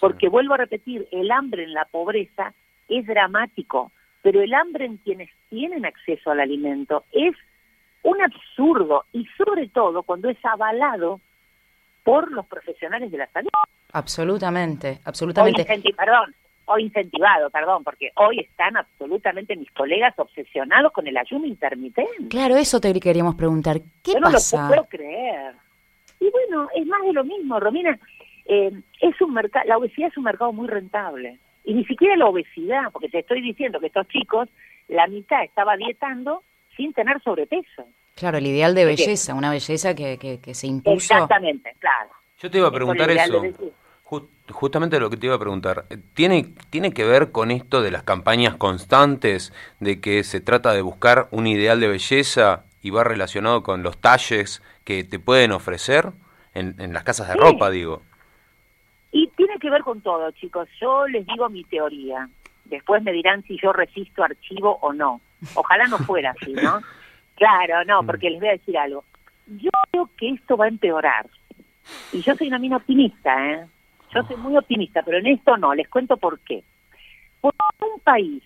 Porque 0.00 0.28
vuelvo 0.28 0.54
a 0.54 0.58
repetir, 0.58 1.08
el 1.10 1.30
hambre 1.30 1.64
en 1.64 1.72
la 1.72 1.84
pobreza 1.84 2.54
es 2.88 3.06
dramático, 3.06 3.92
pero 4.22 4.42
el 4.42 4.54
hambre 4.54 4.86
en 4.86 4.96
quienes 4.98 5.30
tienen 5.50 5.84
acceso 5.84 6.30
al 6.30 6.40
alimento 6.40 7.04
es 7.12 7.34
un 8.02 8.20
absurdo 8.22 9.04
y 9.12 9.26
sobre 9.36 9.68
todo 9.68 10.02
cuando 10.02 10.28
es 10.28 10.38
avalado 10.44 11.20
por 12.04 12.30
los 12.32 12.46
profesionales 12.46 13.10
de 13.10 13.18
la 13.18 13.26
salud. 13.28 13.50
Absolutamente, 13.92 15.00
absolutamente. 15.04 15.62
O 15.62 15.96
perdón, 15.96 16.34
o 16.66 16.78
incentivado, 16.78 17.50
perdón, 17.50 17.82
porque 17.82 18.12
hoy 18.16 18.40
están 18.40 18.76
absolutamente 18.76 19.56
mis 19.56 19.70
colegas 19.72 20.14
obsesionados 20.18 20.92
con 20.92 21.06
el 21.06 21.16
ayuno 21.16 21.46
intermitente. 21.46 22.28
Claro, 22.28 22.56
eso 22.56 22.80
te 22.80 22.98
queríamos 23.00 23.34
preguntar. 23.34 23.80
¿Qué 24.02 24.12
Yo 24.12 24.20
pasa? 24.20 24.56
no 24.56 24.62
lo 24.62 24.68
puedo 24.68 24.88
creer. 24.88 25.54
Y 26.20 26.30
bueno, 26.30 26.68
es 26.74 26.86
más 26.86 27.02
de 27.02 27.12
lo 27.12 27.24
mismo, 27.24 27.58
Romina. 27.60 27.98
Eh, 28.48 28.72
es 29.00 29.20
un 29.20 29.34
mercado, 29.34 29.66
la 29.68 29.76
obesidad 29.76 30.08
es 30.08 30.16
un 30.16 30.24
mercado 30.24 30.52
muy 30.52 30.66
rentable. 30.66 31.38
Y 31.64 31.74
ni 31.74 31.84
siquiera 31.84 32.16
la 32.16 32.26
obesidad, 32.26 32.90
porque 32.92 33.10
te 33.10 33.18
estoy 33.18 33.42
diciendo 33.42 33.78
que 33.78 33.88
estos 33.88 34.08
chicos, 34.08 34.48
la 34.88 35.06
mitad 35.06 35.44
estaba 35.44 35.76
dietando 35.76 36.42
sin 36.74 36.94
tener 36.94 37.22
sobrepeso. 37.22 37.84
Claro, 38.14 38.38
el 38.38 38.46
ideal 38.46 38.74
de 38.74 38.86
belleza, 38.86 39.34
una 39.34 39.50
belleza 39.50 39.94
que, 39.94 40.18
que, 40.18 40.54
se 40.54 40.66
impuso. 40.66 40.96
Exactamente, 40.96 41.74
claro. 41.78 42.10
Yo 42.38 42.50
te 42.50 42.58
iba 42.58 42.68
a 42.68 42.72
preguntar 42.72 43.10
eso. 43.10 43.42
justamente 44.50 44.98
lo 44.98 45.10
que 45.10 45.18
te 45.18 45.26
iba 45.26 45.34
a 45.34 45.38
preguntar. 45.38 45.84
¿Tiene, 46.14 46.54
¿Tiene 46.70 46.92
que 46.92 47.04
ver 47.04 47.32
con 47.32 47.50
esto 47.50 47.82
de 47.82 47.90
las 47.90 48.02
campañas 48.02 48.56
constantes, 48.56 49.52
de 49.78 50.00
que 50.00 50.24
se 50.24 50.40
trata 50.40 50.72
de 50.72 50.80
buscar 50.80 51.28
un 51.32 51.46
ideal 51.46 51.80
de 51.80 51.88
belleza 51.88 52.64
y 52.80 52.90
va 52.90 53.04
relacionado 53.04 53.62
con 53.62 53.82
los 53.82 53.98
talles 53.98 54.62
que 54.84 55.04
te 55.04 55.18
pueden 55.18 55.52
ofrecer 55.52 56.12
en, 56.54 56.76
en 56.78 56.94
las 56.94 57.04
casas 57.04 57.28
de 57.28 57.34
ropa, 57.34 57.70
digo? 57.70 58.02
Y 59.10 59.28
tiene 59.28 59.58
que 59.58 59.70
ver 59.70 59.82
con 59.82 60.00
todo, 60.00 60.30
chicos. 60.32 60.68
Yo 60.80 61.06
les 61.08 61.26
digo 61.26 61.48
mi 61.48 61.64
teoría. 61.64 62.28
Después 62.64 63.02
me 63.02 63.12
dirán 63.12 63.42
si 63.44 63.58
yo 63.58 63.72
resisto 63.72 64.22
archivo 64.22 64.78
o 64.82 64.92
no. 64.92 65.20
Ojalá 65.54 65.86
no 65.86 65.98
fuera 65.98 66.30
así, 66.30 66.52
¿no? 66.52 66.80
Claro, 67.36 67.84
no, 67.84 68.02
porque 68.02 68.30
les 68.30 68.40
voy 68.40 68.48
a 68.48 68.52
decir 68.58 68.76
algo. 68.76 69.04
Yo 69.46 69.70
creo 69.92 70.10
que 70.16 70.30
esto 70.30 70.56
va 70.56 70.64
a 70.64 70.68
empeorar. 70.68 71.24
Y 72.12 72.20
yo 72.20 72.34
soy 72.34 72.48
una 72.48 72.58
mina 72.58 72.78
optimista, 72.78 73.52
¿eh? 73.52 73.64
Yo 74.12 74.24
soy 74.24 74.36
muy 74.38 74.56
optimista, 74.56 75.02
pero 75.02 75.18
en 75.18 75.28
esto 75.28 75.56
no. 75.56 75.72
Les 75.72 75.88
cuento 75.88 76.16
por 76.16 76.40
qué. 76.40 76.64
Por 77.40 77.54
un 77.80 78.00
país, 78.00 78.42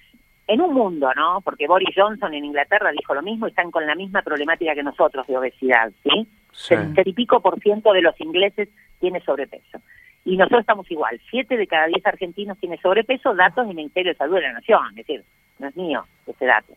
en 0.47 0.61
un 0.61 0.75
mundo, 0.75 1.11
¿no? 1.16 1.40
Porque 1.40 1.66
Boris 1.66 1.95
Johnson 1.97 2.35
en 2.35 2.45
Inglaterra 2.45 2.90
dijo 2.92 3.14
lo 3.14 3.23
mismo 3.23 3.47
y 3.47 3.50
están 3.50 3.71
con 3.71 3.87
la 3.87 3.95
misma 3.95 4.21
problemática 4.21 4.75
que 4.75 4.83
nosotros 4.83 5.26
de 5.26 5.38
obesidad, 5.38 5.90
¿sí? 6.02 6.28
sí. 6.52 6.75
y 7.04 7.12
pico 7.14 7.40
por 7.40 7.59
ciento 7.61 7.92
de 7.92 8.02
los 8.02 8.21
ingleses 8.21 8.69
tiene 9.00 9.21
sobrepeso. 9.21 9.78
Y 10.24 10.36
nosotros 10.36 10.60
estamos 10.60 10.90
igual. 10.90 11.20
Siete 11.30 11.56
de 11.56 11.66
cada 11.66 11.86
diez 11.86 12.04
argentinos 12.06 12.58
tiene 12.58 12.78
sobrepeso, 12.78 13.34
datos 13.34 13.66
del 13.66 13.76
Ministerio 13.76 14.12
de 14.12 14.18
Salud 14.18 14.36
de 14.36 14.42
la 14.42 14.52
Nación. 14.52 14.80
Es 14.90 15.06
decir, 15.06 15.24
no 15.58 15.68
es 15.68 15.76
mío 15.76 16.04
ese 16.26 16.46
dato. 16.46 16.74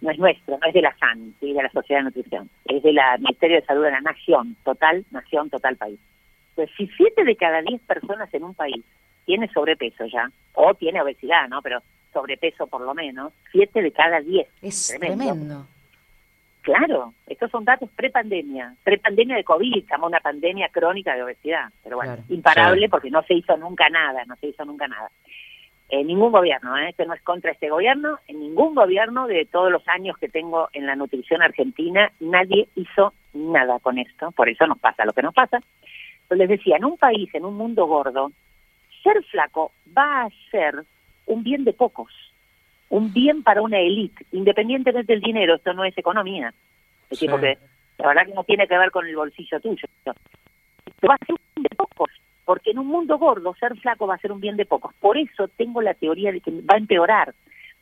No 0.00 0.10
es 0.10 0.18
nuestro, 0.18 0.58
no 0.58 0.66
es 0.66 0.72
de 0.72 0.82
la 0.82 0.96
SAN, 0.96 1.34
¿sí? 1.40 1.52
de 1.52 1.62
la 1.62 1.70
Sociedad 1.70 2.00
de 2.00 2.04
Nutrición. 2.04 2.48
Es 2.64 2.82
del 2.82 2.98
Ministerio 3.18 3.56
de 3.56 3.66
Salud 3.66 3.84
de 3.84 3.90
la 3.90 4.00
Nación, 4.00 4.56
total, 4.64 5.04
nación, 5.10 5.50
total 5.50 5.76
país. 5.76 5.98
Pues 6.54 6.70
si 6.76 6.86
siete 6.88 7.24
de 7.24 7.36
cada 7.36 7.60
diez 7.62 7.80
personas 7.82 8.32
en 8.32 8.44
un 8.44 8.54
país 8.54 8.84
tiene 9.24 9.48
sobrepeso 9.52 10.06
ya, 10.06 10.30
o 10.54 10.74
tiene 10.74 11.02
obesidad, 11.02 11.48
¿no? 11.48 11.62
Pero 11.62 11.82
sobrepeso 12.12 12.66
por 12.66 12.80
lo 12.80 12.94
menos, 12.94 13.32
siete 13.50 13.82
de 13.82 13.92
cada 13.92 14.20
diez. 14.20 14.48
Es 14.62 14.96
tremendo. 14.98 15.66
Claro, 16.70 17.14
estos 17.26 17.50
son 17.50 17.64
datos 17.64 17.90
pre-pandemia, 17.96 18.76
pre-pandemia 18.84 19.34
de 19.34 19.42
COVID, 19.42 19.78
estamos 19.78 20.08
una 20.08 20.20
pandemia 20.20 20.68
crónica 20.68 21.16
de 21.16 21.24
obesidad, 21.24 21.64
pero 21.82 21.96
bueno, 21.96 22.18
imparable 22.28 22.88
porque 22.88 23.10
no 23.10 23.24
se 23.24 23.34
hizo 23.34 23.56
nunca 23.56 23.88
nada, 23.88 24.24
no 24.24 24.36
se 24.36 24.46
hizo 24.46 24.64
nunca 24.64 24.86
nada. 24.86 25.10
En 25.88 26.06
ningún 26.06 26.30
gobierno, 26.30 26.78
¿eh? 26.78 26.90
esto 26.90 27.04
no 27.06 27.14
es 27.14 27.22
contra 27.22 27.50
este 27.50 27.70
gobierno, 27.70 28.20
en 28.28 28.38
ningún 28.38 28.76
gobierno 28.76 29.26
de 29.26 29.46
todos 29.46 29.72
los 29.72 29.82
años 29.88 30.16
que 30.18 30.28
tengo 30.28 30.68
en 30.72 30.86
la 30.86 30.94
nutrición 30.94 31.42
argentina, 31.42 32.12
nadie 32.20 32.68
hizo 32.76 33.14
nada 33.32 33.80
con 33.80 33.98
esto, 33.98 34.30
por 34.30 34.48
eso 34.48 34.64
nos 34.68 34.78
pasa 34.78 35.04
lo 35.04 35.12
que 35.12 35.22
nos 35.22 35.34
pasa. 35.34 35.58
Pero 36.28 36.38
les 36.38 36.50
decía, 36.50 36.76
en 36.76 36.84
un 36.84 36.96
país, 36.98 37.34
en 37.34 37.46
un 37.46 37.56
mundo 37.56 37.86
gordo, 37.86 38.30
ser 39.02 39.24
flaco 39.24 39.72
va 39.98 40.22
a 40.22 40.28
ser 40.52 40.84
un 41.26 41.42
bien 41.42 41.64
de 41.64 41.72
pocos 41.72 42.29
un 42.90 43.12
bien 43.12 43.42
para 43.42 43.62
una 43.62 43.78
élite, 43.78 44.26
independientemente 44.32 45.12
del 45.12 45.22
dinero, 45.22 45.54
esto 45.54 45.72
no 45.72 45.84
es 45.84 45.96
economía. 45.96 46.52
Es 47.04 47.10
decir, 47.10 47.30
porque 47.30 47.56
la 47.98 48.08
verdad 48.08 48.26
que 48.26 48.34
no 48.34 48.44
tiene 48.44 48.66
que 48.66 48.78
ver 48.78 48.90
con 48.90 49.06
el 49.06 49.16
bolsillo 49.16 49.60
tuyo. 49.60 49.88
Esto 50.04 51.08
va 51.08 51.14
a 51.14 51.24
ser 51.24 51.34
un 51.34 51.40
bien 51.54 51.62
de 51.70 51.76
pocos, 51.76 52.10
porque 52.44 52.72
en 52.72 52.80
un 52.80 52.88
mundo 52.88 53.16
gordo 53.16 53.54
ser 53.54 53.76
flaco 53.76 54.06
va 54.06 54.16
a 54.16 54.18
ser 54.18 54.32
un 54.32 54.40
bien 54.40 54.56
de 54.56 54.66
pocos. 54.66 54.92
Por 55.00 55.16
eso 55.16 55.48
tengo 55.48 55.80
la 55.80 55.94
teoría 55.94 56.32
de 56.32 56.40
que 56.40 56.50
va 56.50 56.74
a 56.74 56.78
empeorar, 56.78 57.32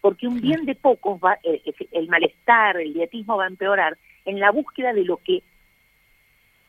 porque 0.00 0.28
un 0.28 0.40
bien 0.40 0.66
de 0.66 0.74
pocos, 0.74 1.18
va, 1.18 1.38
eh, 1.42 1.62
el 1.92 2.08
malestar, 2.08 2.78
el 2.78 2.92
dietismo 2.92 3.38
va 3.38 3.44
a 3.44 3.48
empeorar 3.48 3.96
en 4.26 4.38
la 4.38 4.50
búsqueda 4.50 4.92
de 4.92 5.04
lo 5.04 5.16
que 5.16 5.42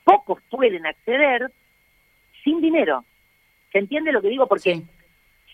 pocos 0.06 0.42
pueden 0.50 0.86
acceder 0.86 1.52
sin 2.44 2.62
dinero. 2.62 3.04
¿Se 3.74 3.80
entiende 3.80 4.14
lo 4.14 4.22
que 4.22 4.30
digo? 4.30 4.48
Porque 4.48 4.82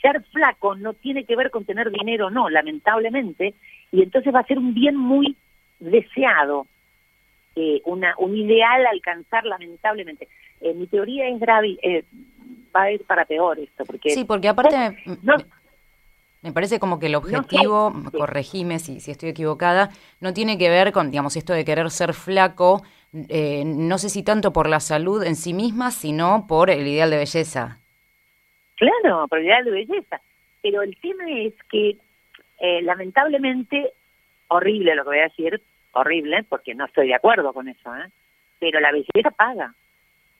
ser 0.06 0.24
flaco 0.32 0.76
no 0.76 0.94
tiene 0.94 1.24
que 1.26 1.36
ver 1.36 1.50
con 1.50 1.66
tener 1.66 1.92
dinero, 1.92 2.30
no, 2.30 2.50
lamentablemente, 2.50 3.56
y 3.92 4.04
entonces 4.04 4.34
va 4.34 4.40
a 4.40 4.46
ser 4.46 4.60
un 4.60 4.74
bien 4.74 4.96
muy 4.96 5.36
deseado, 5.80 6.68
eh, 7.56 7.82
una, 7.86 8.14
un 8.18 8.36
ideal 8.36 8.86
alcanzar 8.86 9.46
lamentablemente. 9.46 10.28
Eh, 10.62 10.74
mi 10.74 10.88
teoría 10.88 11.28
es 11.28 11.40
grave, 11.40 11.78
eh, 11.82 12.04
va 12.76 12.84
a 12.84 12.92
ir 12.92 13.04
para 13.06 13.26
peor 13.26 13.60
esto, 13.60 13.86
porque... 13.86 14.12
Sí, 14.12 14.26
porque 14.26 14.48
aparte... 14.48 14.96
me 16.42 16.52
parece 16.52 16.80
como 16.80 17.00
que 17.00 17.08
el 17.08 17.16
objetivo, 17.16 17.94
corregime 18.16 18.78
si, 18.80 19.00
si 19.00 19.12
estoy 19.12 19.30
equivocada, 19.30 19.90
no 20.20 20.34
tiene 20.34 20.58
que 20.58 20.70
ver 20.70 20.92
con, 20.92 21.10
digamos, 21.10 21.36
esto 21.36 21.54
de 21.54 21.66
querer 21.66 21.90
ser 21.90 22.14
flaco, 22.14 22.84
no 23.66 23.98
sé 23.98 24.10
si 24.10 24.22
tanto 24.22 24.54
por 24.54 24.70
la 24.70 24.80
salud 24.80 25.24
en 25.24 25.36
sí 25.36 25.54
misma, 25.54 25.90
sino 25.90 26.46
por 26.48 26.70
el 26.70 26.86
ideal 26.86 27.10
de 27.10 27.18
belleza. 27.18 27.80
Claro, 28.76 29.28
por 29.28 29.40
el 29.40 29.46
ideal 29.46 29.66
de 29.66 29.72
belleza. 29.72 30.22
Pero 30.62 30.82
el 30.82 30.98
tema 30.98 31.24
es 31.30 31.54
que, 31.70 31.98
lamentablemente, 32.82 33.92
horrible 34.48 34.96
lo 34.96 35.04
que 35.04 35.10
voy 35.10 35.20
a 35.20 35.24
decir, 35.24 35.62
horrible, 35.92 36.44
porque 36.44 36.76
no 36.76 36.86
estoy 36.86 37.08
de 37.08 37.16
acuerdo 37.16 37.54
con 37.54 37.68
eso, 37.68 37.96
¿eh? 37.96 38.10
pero 38.60 38.80
la 38.80 38.92
belleza 38.92 39.32
paga. 39.36 39.74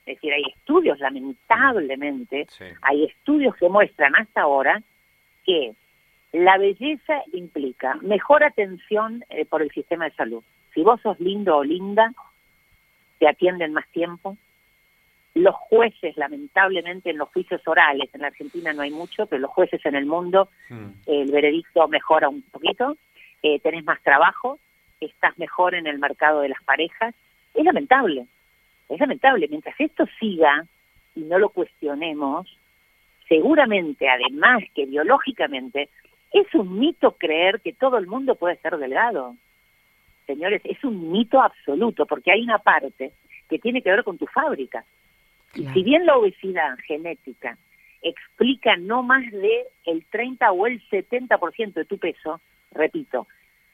Es 0.06 0.16
decir, 0.16 0.34
hay 0.34 0.44
estudios, 0.56 1.00
lamentablemente, 1.00 2.48
hay 2.82 3.06
estudios 3.06 3.56
que 3.56 3.70
muestran 3.70 4.16
hasta 4.16 4.42
ahora 4.42 4.82
que 5.46 5.74
la 6.32 6.58
belleza 6.58 7.24
implica 7.34 7.96
mejor 8.02 8.44
atención 8.44 9.24
eh, 9.30 9.46
por 9.46 9.62
el 9.62 9.72
sistema 9.72 10.06
de 10.06 10.16
salud. 10.16 10.44
Si 10.74 10.82
vos 10.82 11.00
sos 11.02 11.20
lindo 11.20 11.58
o 11.58 11.64
linda, 11.64 12.12
te 13.20 13.28
atienden 13.28 13.74
más 13.74 13.88
tiempo. 13.90 14.38
Los 15.36 15.54
jueces, 15.56 16.16
lamentablemente, 16.16 17.10
en 17.10 17.18
los 17.18 17.30
juicios 17.30 17.62
orales, 17.68 18.10
en 18.14 18.22
la 18.22 18.28
Argentina 18.28 18.72
no 18.72 18.82
hay 18.82 18.92
mucho, 18.92 19.26
pero 19.26 19.42
los 19.42 19.52
jueces 19.52 19.86
en 19.86 19.96
el 19.96 20.06
mundo, 20.06 20.50
mm. 20.70 20.88
el 21.08 21.32
veredicto 21.32 21.88
mejora 21.90 22.30
un 22.30 22.42
poquito, 22.42 22.96
eh, 23.44 23.60
tenés 23.60 23.84
más 23.84 24.02
trabajo, 24.02 24.60
estás 25.02 25.38
mejor 25.38 25.76
en 25.76 25.88
el 25.88 26.00
mercado 26.00 26.40
de 26.40 26.50
las 26.50 26.64
parejas. 26.64 27.14
Es 27.54 27.66
lamentable, 27.66 28.28
es 28.88 29.00
lamentable. 29.00 29.48
Mientras 29.50 29.76
esto 29.78 30.06
siga 30.20 30.66
y 31.16 31.22
no 31.22 31.38
lo 31.38 31.50
cuestionemos, 31.50 32.48
seguramente, 33.28 34.08
además 34.08 34.64
que 34.74 34.86
biológicamente, 34.86 35.90
es 36.32 36.54
un 36.56 36.80
mito 36.80 37.12
creer 37.18 37.62
que 37.62 37.74
todo 37.74 37.98
el 37.98 38.08
mundo 38.08 38.36
puede 38.36 38.58
ser 38.58 38.78
delgado. 38.78 39.36
Señores, 40.28 40.62
es 40.64 40.84
un 40.84 41.12
mito 41.12 41.42
absoluto, 41.42 42.06
porque 42.06 42.32
hay 42.32 42.42
una 42.42 42.60
parte 42.60 43.12
que 43.50 43.60
tiene 43.60 43.82
que 43.82 43.92
ver 43.92 44.04
con 44.04 44.18
tu 44.18 44.26
fábrica. 44.28 44.86
Y 45.56 45.66
si 45.68 45.84
bien 45.84 46.06
la 46.06 46.18
obesidad 46.18 46.78
genética 46.86 47.58
explica 48.02 48.76
no 48.78 49.04
más 49.04 49.24
de 49.32 49.66
el 49.86 50.06
30 50.06 50.52
o 50.52 50.68
el 50.68 50.82
70% 50.90 51.74
de 51.74 51.86
tu 51.86 51.98
peso, 51.98 52.40
repito, 52.72 53.28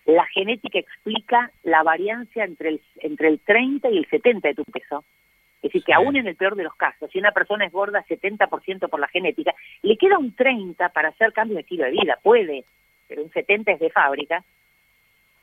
la 0.05 0.25
genética 0.27 0.79
explica 0.79 1.51
la 1.63 1.83
variancia 1.83 2.43
entre 2.43 2.69
el, 2.69 2.81
entre 2.97 3.27
el 3.27 3.39
30 3.39 3.89
y 3.89 3.97
el 3.97 4.07
70 4.07 4.47
de 4.47 4.55
tu 4.55 4.63
peso. 4.65 5.03
Es 5.57 5.71
decir, 5.71 5.83
que 5.83 5.93
aún 5.93 6.15
en 6.15 6.27
el 6.27 6.35
peor 6.35 6.55
de 6.55 6.63
los 6.63 6.75
casos, 6.75 7.11
si 7.11 7.19
una 7.19 7.31
persona 7.31 7.65
es 7.65 7.71
gorda 7.71 8.03
70% 8.07 8.89
por 8.89 8.99
la 8.99 9.07
genética, 9.07 9.53
le 9.83 9.95
queda 9.97 10.17
un 10.17 10.33
30 10.33 10.89
para 10.89 11.09
hacer 11.09 11.33
cambios 11.33 11.57
de 11.57 11.61
estilo 11.61 11.85
de 11.85 11.91
vida. 11.91 12.17
Puede, 12.23 12.63
pero 13.07 13.23
un 13.23 13.31
70 13.31 13.73
es 13.73 13.79
de 13.79 13.91
fábrica. 13.91 14.43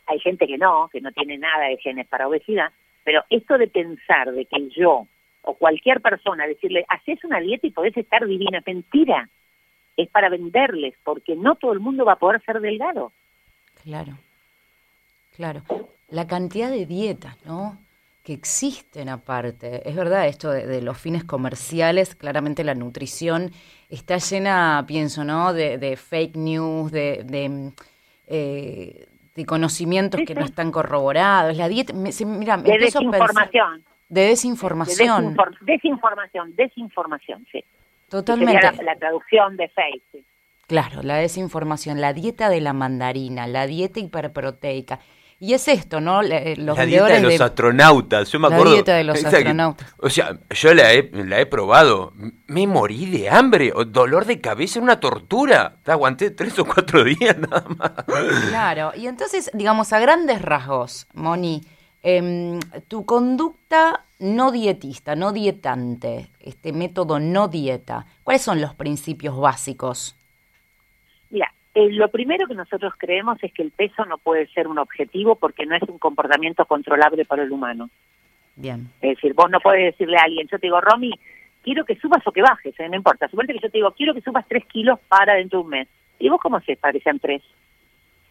Hay 0.06 0.18
gente 0.18 0.46
que 0.46 0.58
no, 0.58 0.88
que 0.90 1.00
no 1.00 1.12
tiene 1.12 1.38
nada 1.38 1.66
de 1.66 1.76
genes 1.76 2.08
para 2.08 2.26
obesidad. 2.26 2.72
Pero 3.04 3.22
esto 3.30 3.58
de 3.58 3.68
pensar 3.68 4.32
de 4.32 4.44
que 4.46 4.68
yo 4.70 5.06
o 5.48 5.54
cualquier 5.54 6.02
persona, 6.02 6.46
decirle, 6.46 6.84
haces 6.88 7.24
una 7.24 7.40
dieta 7.40 7.66
y 7.66 7.70
podés 7.70 7.96
estar 7.96 8.26
divina, 8.26 8.62
mentira. 8.66 9.30
Es 9.96 10.10
para 10.10 10.28
venderles, 10.28 10.94
porque 11.02 11.36
no 11.36 11.54
todo 11.54 11.72
el 11.72 11.80
mundo 11.80 12.04
va 12.04 12.12
a 12.12 12.18
poder 12.18 12.42
ser 12.44 12.60
delgado. 12.60 13.12
Claro. 13.82 14.18
Claro, 15.34 15.62
la 16.10 16.26
cantidad 16.26 16.70
de 16.70 16.84
dietas, 16.84 17.34
¿no? 17.46 17.78
Que 18.22 18.34
existen 18.34 19.08
aparte. 19.08 19.88
Es 19.88 19.96
verdad 19.96 20.26
esto 20.26 20.50
de, 20.50 20.82
los 20.82 20.98
fines 20.98 21.24
comerciales, 21.24 22.14
claramente 22.14 22.62
la 22.62 22.74
nutrición 22.74 23.50
está 23.88 24.18
llena, 24.18 24.84
pienso, 24.86 25.24
¿no? 25.24 25.54
De, 25.54 25.96
fake 25.96 26.36
news, 26.36 26.92
de, 26.92 27.22
de, 27.24 27.72
eh, 28.26 29.06
conocimientos 29.46 30.20
que 30.26 30.34
no 30.34 30.44
están 30.44 30.72
corroborados. 30.72 31.56
La 31.56 31.68
dieta, 31.68 31.94
mira, 31.94 32.58
de 32.58 32.78
desinformación. 32.78 33.84
De 34.08 34.22
desinformación. 34.22 35.36
desinformación, 35.60 36.56
desinformación, 36.56 37.46
sí. 37.52 37.64
Totalmente. 38.08 38.82
La, 38.82 38.96
traducción 38.96 39.56
de 39.56 39.68
fake. 39.68 40.02
Sí. 40.12 40.24
Claro, 40.66 41.02
la 41.02 41.16
desinformación, 41.16 42.00
la 42.00 42.12
dieta 42.12 42.48
de 42.48 42.60
la 42.60 42.72
mandarina, 42.72 43.46
la 43.46 43.66
dieta 43.66 44.00
hiperproteica. 44.00 44.98
Y 45.40 45.54
es 45.54 45.68
esto, 45.68 46.00
¿no? 46.00 46.20
Eh, 46.22 46.56
los 46.56 46.76
la 46.76 46.84
dieta 46.84 47.06
de 47.06 47.20
los 47.20 47.40
astronautas, 47.40 48.32
yo 48.32 48.40
me 48.40 48.48
acuerdo. 48.48 48.64
La 48.64 48.72
dieta 48.72 48.96
de 48.96 49.04
los 49.04 49.24
astronautas. 49.24 49.94
o 49.98 50.10
sea, 50.10 50.36
yo 50.50 50.74
la 50.74 50.92
he, 50.92 51.10
la 51.12 51.38
he 51.38 51.46
probado. 51.46 52.12
Me 52.48 52.66
morí 52.66 53.06
de 53.06 53.30
hambre, 53.30 53.72
o 53.74 53.84
dolor 53.84 54.24
de 54.24 54.40
cabeza, 54.40 54.80
una 54.80 54.98
tortura. 54.98 55.76
Te 55.84 55.92
aguanté 55.92 56.32
tres 56.32 56.58
o 56.58 56.64
cuatro 56.64 57.04
días 57.04 57.38
nada 57.38 57.64
más. 57.76 57.92
Claro, 58.48 58.92
y 58.96 59.06
entonces, 59.06 59.50
digamos, 59.54 59.92
a 59.92 60.00
grandes 60.00 60.42
rasgos, 60.42 61.06
Moni, 61.14 61.62
em, 62.02 62.60
tu 62.88 63.04
conducta 63.04 64.04
no 64.18 64.50
dietista, 64.50 65.14
no 65.14 65.32
dietante, 65.32 66.28
este 66.40 66.72
método 66.72 67.20
no 67.20 67.48
dieta, 67.48 68.06
¿cuáles 68.24 68.42
son 68.42 68.60
los 68.60 68.74
principios 68.74 69.38
básicos? 69.38 70.18
Eh, 71.78 71.92
lo 71.92 72.08
primero 72.08 72.48
que 72.48 72.56
nosotros 72.56 72.92
creemos 72.98 73.38
es 73.40 73.52
que 73.52 73.62
el 73.62 73.70
peso 73.70 74.04
no 74.04 74.18
puede 74.18 74.48
ser 74.48 74.66
un 74.66 74.78
objetivo 74.78 75.36
porque 75.36 75.64
no 75.64 75.76
es 75.76 75.82
un 75.82 75.98
comportamiento 75.98 76.64
controlable 76.64 77.24
para 77.24 77.44
el 77.44 77.52
humano. 77.52 77.88
Bien. 78.56 78.88
Es 79.00 79.14
decir, 79.14 79.32
vos 79.32 79.48
no 79.48 79.60
puedes 79.60 79.92
decirle 79.92 80.16
a 80.16 80.24
alguien, 80.24 80.48
yo 80.48 80.58
te 80.58 80.66
digo, 80.66 80.80
Romy, 80.80 81.12
quiero 81.62 81.84
que 81.84 81.94
subas 81.94 82.26
o 82.26 82.32
que 82.32 82.42
bajes, 82.42 82.74
eh, 82.80 82.88
no 82.88 82.96
importa. 82.96 83.28
Suponte 83.28 83.52
que 83.52 83.60
yo 83.60 83.70
te 83.70 83.78
digo, 83.78 83.92
quiero 83.92 84.12
que 84.12 84.22
subas 84.22 84.44
tres 84.48 84.64
kilos 84.66 84.98
para 85.06 85.34
dentro 85.34 85.60
de 85.60 85.64
un 85.66 85.70
mes. 85.70 85.88
¿Y 86.18 86.28
vos 86.28 86.40
cómo 86.40 86.56
haces 86.56 86.76
para 86.78 86.94
que 86.94 87.00
sean 87.00 87.20
tres? 87.20 87.42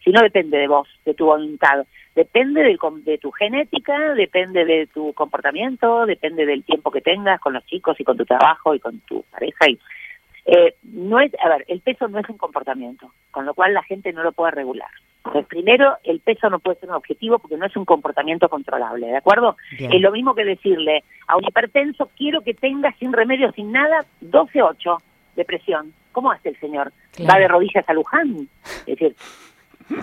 Si 0.02 0.10
no 0.10 0.20
depende 0.20 0.58
de 0.58 0.68
vos, 0.68 0.88
de 1.04 1.14
tu 1.14 1.26
voluntad. 1.26 1.86
Depende 2.14 2.62
de, 2.62 2.78
de 3.04 3.18
tu 3.18 3.30
genética, 3.30 4.14
depende 4.14 4.64
de 4.64 4.86
tu 4.86 5.12
comportamiento, 5.12 6.06
depende 6.06 6.46
del 6.46 6.64
tiempo 6.64 6.90
que 6.90 7.00
tengas 7.00 7.40
con 7.40 7.52
los 7.52 7.64
chicos 7.66 7.98
y 8.00 8.04
con 8.04 8.16
tu 8.16 8.24
trabajo 8.24 8.74
y 8.74 8.80
con 8.80 9.00
tu 9.00 9.22
pareja. 9.30 9.68
Y 9.68 9.78
eh, 10.46 10.74
no 10.82 11.20
es, 11.20 11.32
a 11.44 11.48
ver, 11.48 11.64
el 11.68 11.80
peso 11.80 12.08
no 12.08 12.18
es 12.18 12.28
un 12.28 12.38
comportamiento, 12.38 13.12
con 13.30 13.44
lo 13.44 13.54
cual 13.54 13.74
la 13.74 13.82
gente 13.82 14.12
no 14.12 14.22
lo 14.22 14.32
puede 14.32 14.52
regular. 14.52 14.88
Entonces, 15.18 15.46
primero, 15.46 15.98
el 16.04 16.20
peso 16.20 16.48
no 16.48 16.58
puede 16.58 16.80
ser 16.80 16.88
un 16.88 16.94
objetivo 16.94 17.38
porque 17.38 17.58
no 17.58 17.66
es 17.66 17.76
un 17.76 17.84
comportamiento 17.84 18.48
controlable, 18.48 19.08
¿de 19.08 19.16
acuerdo? 19.16 19.56
Es 19.78 20.00
lo 20.00 20.10
mismo 20.10 20.34
que 20.34 20.44
decirle 20.44 21.04
a 21.26 21.36
un 21.36 21.44
hipertenso, 21.44 22.10
quiero 22.16 22.40
que 22.40 22.54
tenga 22.54 22.92
sin 22.98 23.12
remedio, 23.12 23.52
sin 23.52 23.72
nada, 23.72 24.06
12-8 24.22 24.96
de 25.36 25.44
presión. 25.44 25.92
¿Cómo 26.12 26.32
hace 26.32 26.48
el 26.48 26.58
señor? 26.58 26.92
¿Va 27.28 27.38
de 27.38 27.46
rodillas 27.46 27.86
a 27.86 27.92
Luján? 27.92 28.48
Es 28.86 28.98
decir, 28.98 29.14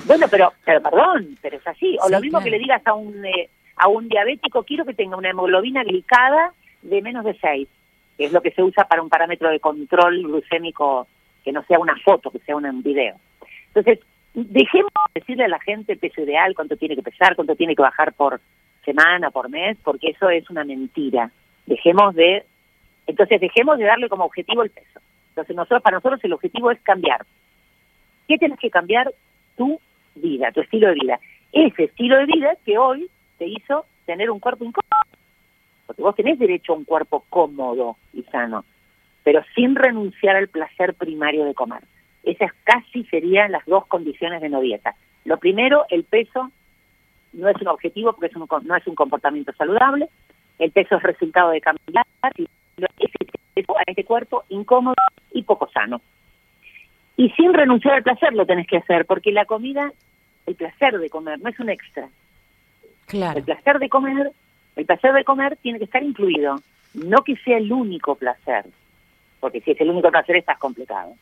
bueno, 0.05 0.27
pero, 0.29 0.53
pero 0.63 0.81
perdón, 0.81 1.37
pero 1.41 1.57
es 1.57 1.67
así. 1.67 1.97
O 2.01 2.09
lo 2.09 2.19
mismo 2.19 2.41
que 2.41 2.49
le 2.49 2.59
digas 2.59 2.81
a 2.85 2.93
un, 2.93 3.25
eh, 3.25 3.49
a 3.75 3.87
un 3.87 4.07
diabético, 4.07 4.63
quiero 4.63 4.85
que 4.85 4.93
tenga 4.93 5.17
una 5.17 5.29
hemoglobina 5.29 5.83
glicada 5.83 6.53
de 6.81 7.01
menos 7.01 7.25
de 7.25 7.37
6 7.39 7.67
que 8.17 8.25
es 8.25 8.31
lo 8.31 8.41
que 8.41 8.51
se 8.51 8.63
usa 8.63 8.85
para 8.85 9.01
un 9.01 9.09
parámetro 9.09 9.49
de 9.49 9.59
control 9.59 10.23
glucémico 10.23 11.07
que 11.43 11.51
no 11.51 11.63
sea 11.63 11.79
una 11.79 11.95
foto, 11.97 12.31
que 12.31 12.39
sea 12.39 12.55
un 12.55 12.81
video. 12.81 13.15
Entonces, 13.67 13.99
dejemos 14.33 14.91
de 15.13 15.19
decirle 15.19 15.45
a 15.45 15.49
la 15.49 15.59
gente 15.59 15.95
peso 15.97 16.21
ideal, 16.21 16.55
cuánto 16.55 16.77
tiene 16.77 16.95
que 16.95 17.03
pesar, 17.03 17.35
cuánto 17.35 17.55
tiene 17.55 17.75
que 17.75 17.81
bajar 17.81 18.13
por 18.13 18.39
semana, 18.83 19.31
por 19.31 19.49
mes, 19.49 19.77
porque 19.83 20.09
eso 20.09 20.29
es 20.29 20.49
una 20.49 20.63
mentira. 20.63 21.31
Dejemos 21.65 22.15
de, 22.15 22.45
entonces 23.05 23.41
dejemos 23.41 23.77
de 23.77 23.85
darle 23.85 24.09
como 24.09 24.25
objetivo 24.25 24.63
el 24.63 24.69
peso. 24.69 24.99
Entonces 25.29 25.55
nosotros, 25.55 25.81
para 25.81 25.97
nosotros 25.97 26.23
el 26.23 26.33
objetivo 26.33 26.71
es 26.71 26.79
cambiar. 26.81 27.25
¿Qué 28.27 28.37
tienes 28.37 28.59
que 28.59 28.69
cambiar? 28.69 29.13
Tu 29.55 29.79
vida, 30.15 30.51
tu 30.51 30.61
estilo 30.61 30.89
de 30.89 30.95
vida. 30.95 31.19
Ese 31.51 31.85
estilo 31.85 32.17
de 32.17 32.25
vida 32.25 32.57
que 32.65 32.77
hoy 32.77 33.09
te 33.37 33.47
hizo 33.47 33.85
tener 34.05 34.29
un 34.29 34.39
cuerpo 34.39 34.65
incómodo 34.65 34.95
porque 35.85 36.01
vos 36.01 36.15
tenés 36.15 36.39
derecho 36.39 36.73
a 36.73 36.77
un 36.77 36.83
cuerpo 36.83 37.25
cómodo 37.29 37.97
y 38.13 38.23
sano, 38.23 38.65
pero 39.23 39.43
sin 39.55 39.75
renunciar 39.75 40.35
al 40.35 40.47
placer 40.47 40.93
primario 40.93 41.45
de 41.45 41.53
comer. 41.53 41.83
Esas 42.23 42.51
casi 42.63 43.03
serían 43.05 43.51
las 43.51 43.65
dos 43.65 43.85
condiciones 43.85 44.41
de 44.41 44.49
no 44.49 44.61
dieta. 44.61 44.95
Lo 45.25 45.37
primero, 45.37 45.85
el 45.89 46.03
peso 46.03 46.51
no 47.33 47.49
es 47.49 47.61
un 47.61 47.67
objetivo 47.67 48.13
porque 48.13 48.27
es 48.27 48.35
un, 48.35 48.47
no 48.63 48.75
es 48.75 48.87
un 48.87 48.95
comportamiento 48.95 49.53
saludable. 49.53 50.09
El 50.57 50.71
peso 50.71 50.95
es 50.95 51.03
resultado 51.03 51.51
de 51.51 51.61
cambiar 51.61 52.05
a 52.21 52.31
este 53.87 54.03
cuerpo 54.05 54.43
incómodo 54.49 54.95
y 55.31 55.43
poco 55.43 55.69
sano. 55.71 56.01
Y 57.17 57.29
sin 57.31 57.53
renunciar 57.53 57.95
al 57.95 58.03
placer 58.03 58.33
lo 58.33 58.45
tenés 58.45 58.67
que 58.67 58.77
hacer, 58.77 59.05
porque 59.05 59.31
la 59.31 59.45
comida, 59.45 59.91
el 60.45 60.55
placer 60.55 60.97
de 60.99 61.09
comer, 61.09 61.39
no 61.39 61.49
es 61.49 61.59
un 61.59 61.69
extra. 61.69 62.09
Claro. 63.07 63.37
El 63.37 63.45
placer 63.45 63.79
de 63.79 63.89
comer, 63.89 64.31
el 64.75 64.85
placer 64.85 65.13
de 65.13 65.23
comer 65.23 65.57
tiene 65.57 65.79
que 65.79 65.85
estar 65.85 66.03
incluido, 66.03 66.61
no 66.93 67.23
que 67.23 67.35
sea 67.37 67.57
el 67.57 67.71
único 67.71 68.15
placer, 68.15 68.65
porque 69.39 69.61
si 69.61 69.71
es 69.71 69.81
el 69.81 69.89
único 69.89 70.11
placer 70.11 70.37
estás 70.37 70.57
complicado. 70.57 71.13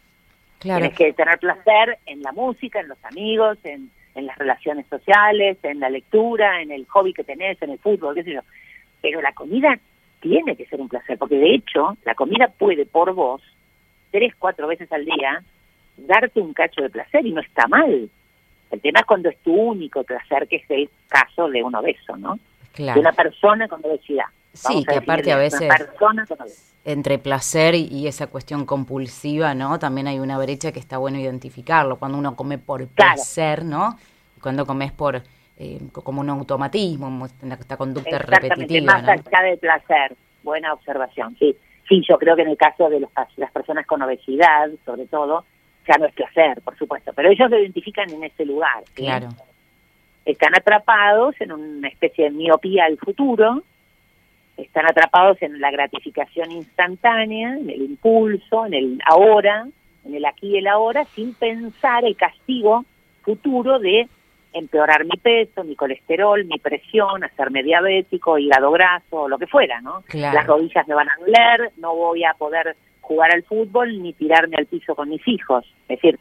Claro. 0.60 0.80
Tienes 0.80 0.98
que 0.98 1.14
tener 1.14 1.38
placer 1.40 1.98
en 2.06 2.22
la 2.22 2.32
música, 2.32 2.80
en 2.80 2.88
los 2.88 3.06
amigos, 3.06 3.58
en, 3.64 3.92
en 4.16 4.26
las 4.26 4.38
relaciones 4.38 4.88
sociales, 4.88 5.58
en 5.64 5.80
la 5.80 5.90
lectura, 5.90 6.62
en 6.62 6.72
el 6.72 6.86
hobby 6.88 7.14
que 7.14 7.24
tenés, 7.24 7.62
en 7.62 7.72
el 7.72 7.80
fútbol, 7.80 8.16
qué 8.16 8.24
sé 8.24 8.34
yo. 8.34 8.42
Pero 9.02 9.22
la 9.22 9.34
comida 9.34 9.78
tiene 10.22 10.56
que 10.56 10.66
ser 10.66 10.80
un 10.80 10.88
placer, 10.88 11.18
porque 11.18 11.36
de 11.36 11.54
hecho 11.54 11.98
la 12.06 12.16
comida 12.16 12.48
puede 12.48 12.86
por 12.86 13.14
vos, 13.14 13.42
tres, 14.12 14.34
cuatro 14.40 14.68
veces 14.68 14.90
al 14.92 15.04
día, 15.04 15.44
darte 15.98 16.40
un 16.40 16.54
cacho 16.54 16.82
de 16.82 16.90
placer 16.90 17.26
y 17.26 17.32
no 17.32 17.42
está 17.42 17.68
mal. 17.68 18.10
El 18.72 18.82
tema 18.82 19.00
es 19.00 19.06
cuando 19.06 19.30
es 19.30 19.38
tu 19.40 19.54
único 19.54 20.04
placer, 20.04 20.48
que 20.48 20.58
es 20.58 20.70
el 20.70 20.90
caso 21.08 21.50
de 21.50 21.62
un 21.64 21.76
obeso, 21.76 22.18
¿no? 22.18 22.40
De 22.76 23.00
una 23.00 23.12
persona 23.12 23.68
con 23.68 23.86
obesidad. 23.86 24.26
sí, 24.54 24.84
que 24.84 24.96
aparte 24.96 25.32
a 25.32 25.38
veces 25.38 25.70
entre 26.86 27.18
placer 27.18 27.76
y 27.76 28.08
esa 28.08 28.28
cuestión 28.28 28.66
compulsiva, 28.66 29.54
¿no? 29.54 29.80
También 29.80 30.08
hay 30.08 30.20
una 30.20 30.38
brecha 30.38 30.72
que 30.72 30.80
está 30.80 30.98
bueno 30.98 31.18
identificarlo. 31.18 31.98
Cuando 31.98 32.18
uno 32.18 32.36
come 32.36 32.58
por 32.58 32.86
placer, 32.88 33.64
¿no? 33.64 33.98
Cuando 34.42 34.66
comes 34.66 34.92
por 34.92 35.22
eh, 35.58 35.80
como 35.92 36.22
un 36.22 36.30
automatismo, 36.30 37.28
esta 37.28 37.78
conducta 37.78 38.18
repetitiva. 38.18 38.94
Más 38.94 39.08
allá 39.08 39.44
del 39.44 39.60
placer. 39.60 40.16
Buena 40.42 40.74
observación, 40.74 41.36
sí. 41.40 41.56
Sí, 41.88 42.02
yo 42.08 42.18
creo 42.18 42.36
que 42.36 42.42
en 42.42 42.50
el 42.50 42.58
caso 42.58 42.90
de 42.90 43.00
los, 43.02 43.10
las 43.38 43.52
personas 43.52 43.86
con 43.86 44.02
obesidad, 44.02 44.70
sobre 44.86 45.06
todo, 45.06 45.46
ya 45.88 45.98
no 45.98 46.06
es 46.06 46.14
placer, 46.14 46.62
por 46.62 46.78
supuesto, 46.78 47.12
pero 47.14 47.30
ellos 47.30 47.50
lo 47.50 47.60
identifican 47.60 48.10
en 48.10 48.24
ese 48.24 48.46
lugar. 48.46 48.84
Claro. 48.94 49.30
Están 50.26 50.56
atrapados 50.56 51.36
en 51.42 51.52
una 51.52 51.88
especie 51.90 52.26
de 52.26 52.32
miopía 52.32 52.86
al 52.86 52.98
futuro, 52.98 53.64
están 54.58 54.86
atrapados 54.86 55.42
en 55.42 55.60
la 55.60 55.72
gratificación 55.72 56.52
instantánea, 56.52 57.58
en 57.58 57.70
el 57.70 57.82
impulso, 57.82 58.66
en 58.66 58.74
el 58.74 59.00
ahora, 59.06 59.68
en 60.06 60.16
el 60.16 60.26
aquí 60.26 60.52
y 60.52 60.58
el 60.58 60.68
ahora, 60.68 61.06
sin 61.06 61.34
pensar 61.34 62.06
el 62.06 62.16
castigo 62.16 62.86
futuro 63.24 63.80
de 63.80 64.08
empeorar 64.54 65.04
mi 65.06 65.18
peso, 65.18 65.64
mi 65.64 65.76
colesterol, 65.76 66.46
mi 66.46 66.60
presión, 66.60 67.24
hacerme 67.24 67.64
diabético, 67.64 68.38
hígado 68.38 68.72
graso, 68.72 69.28
lo 69.28 69.40
que 69.40 69.48
fuera, 69.48 69.82
¿no? 69.82 70.04
Las 70.14 70.46
rodillas 70.46 70.88
me 70.88 70.94
van 70.94 71.10
a 71.10 71.18
doler, 71.20 71.72
no 71.78 71.96
voy 71.96 72.24
a 72.24 72.34
poder 72.34 72.76
jugar 73.04 73.34
al 73.34 73.44
fútbol 73.44 74.02
ni 74.02 74.14
tirarme 74.14 74.56
al 74.58 74.66
piso 74.66 74.96
con 74.96 75.10
mis 75.10 75.28
hijos. 75.28 75.66
Es 75.88 76.00
decir, 76.00 76.20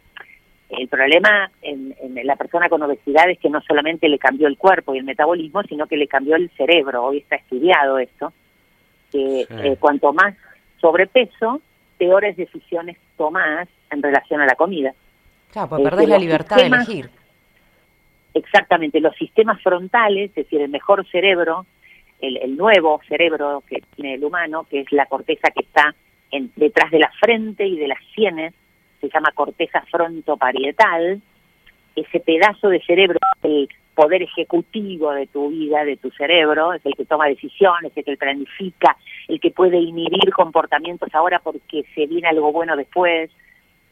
el 0.69 0.89
problema 0.89 1.51
en, 1.63 1.95
la 2.25 2.37
persona 2.37 2.69
con 2.69 2.83
obesidad 2.83 3.31
es 3.31 3.39
que 3.39 3.49
no 3.49 3.61
solamente 3.63 4.09
le 4.09 4.19
cambió 4.19 4.49
el 4.49 4.59
cuerpo 4.59 4.95
y 4.95 4.99
el 4.99 5.05
metabolismo, 5.05 5.63
sino 5.63 5.87
que 5.87 5.97
le 5.97 6.09
cambió 6.09 6.35
el 6.35 6.51
cerebro. 6.51 7.05
Hoy 7.05 7.19
está 7.19 7.37
estudiado 7.37 7.99
esto, 7.99 8.33
que 9.11 9.47
eh, 9.49 9.77
cuanto 9.79 10.13
más 10.13 10.35
sobrepeso, 10.81 11.61
peores 11.99 12.37
decisiones 12.37 12.97
tomás 13.17 13.69
en 13.91 14.03
relación 14.03 14.41
a 14.41 14.47
la 14.47 14.57
comida. 14.57 14.93
Claro, 15.53 15.69
pues 15.69 15.83
perdés 15.83 16.09
la 16.09 16.19
libertad 16.19 16.57
de 16.57 16.67
elegir. 16.67 17.11
Exactamente, 18.35 18.99
los 18.99 19.15
sistemas 19.17 19.63
frontales, 19.63 20.31
es 20.31 20.35
decir, 20.35 20.63
el 20.63 20.71
mejor 20.71 21.07
cerebro, 21.11 21.67
el, 22.21 22.39
el 22.39 22.57
nuevo 22.57 23.01
cerebro 23.07 23.63
que 23.69 23.83
tiene 23.95 24.15
el 24.15 24.25
humano, 24.25 24.67
que 24.69 24.81
es 24.81 24.91
la 24.91 25.07
corteza 25.07 25.51
que 25.51 25.61
está 25.61 25.95
detrás 26.57 26.91
de 26.91 26.99
la 26.99 27.11
frente 27.21 27.67
y 27.67 27.79
de 27.79 27.89
las 27.89 27.99
sienes, 28.15 28.55
se 29.01 29.09
llama 29.09 29.33
corteza 29.35 29.83
frontoparietal, 29.91 31.21
ese 31.97 32.21
pedazo 32.21 32.69
de 32.69 32.81
cerebro, 32.83 33.19
el 33.43 33.69
poder 33.95 34.23
ejecutivo 34.23 35.13
de 35.13 35.27
tu 35.27 35.51
vida, 35.51 35.85
de 35.85 35.97
tu 35.97 36.11
cerebro, 36.11 36.73
es 36.73 36.85
el 36.87 36.95
que 36.95 37.05
toma 37.05 37.27
decisiones, 37.27 37.93
el 37.95 38.05
que 38.05 38.17
planifica, 38.17 38.97
el 39.29 39.41
que 39.41 39.51
puede 39.51 39.79
inhibir 39.79 40.33
comportamientos 40.33 41.15
ahora 41.15 41.41
porque 41.41 41.85
se 41.95 42.07
viene 42.07 42.29
algo 42.29 42.53
bueno 42.53 42.77
después, 42.77 43.31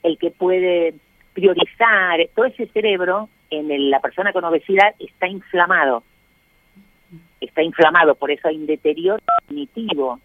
el 0.02 0.16
que 0.16 0.30
puede 0.30 0.94
priorizar, 1.34 2.20
todo 2.34 2.46
ese 2.46 2.66
cerebro 2.68 3.28
en 3.50 3.90
la 3.90 4.00
persona 4.00 4.32
con 4.32 4.44
obesidad 4.44 4.94
está 4.98 5.26
inflamado, 5.26 6.02
está 7.40 7.62
inflamado, 7.62 8.14
por 8.14 8.30
eso 8.30 8.48
hay 8.48 8.56
un 8.56 8.66
deterioro 8.66 9.22
cognitivo, 9.46 10.20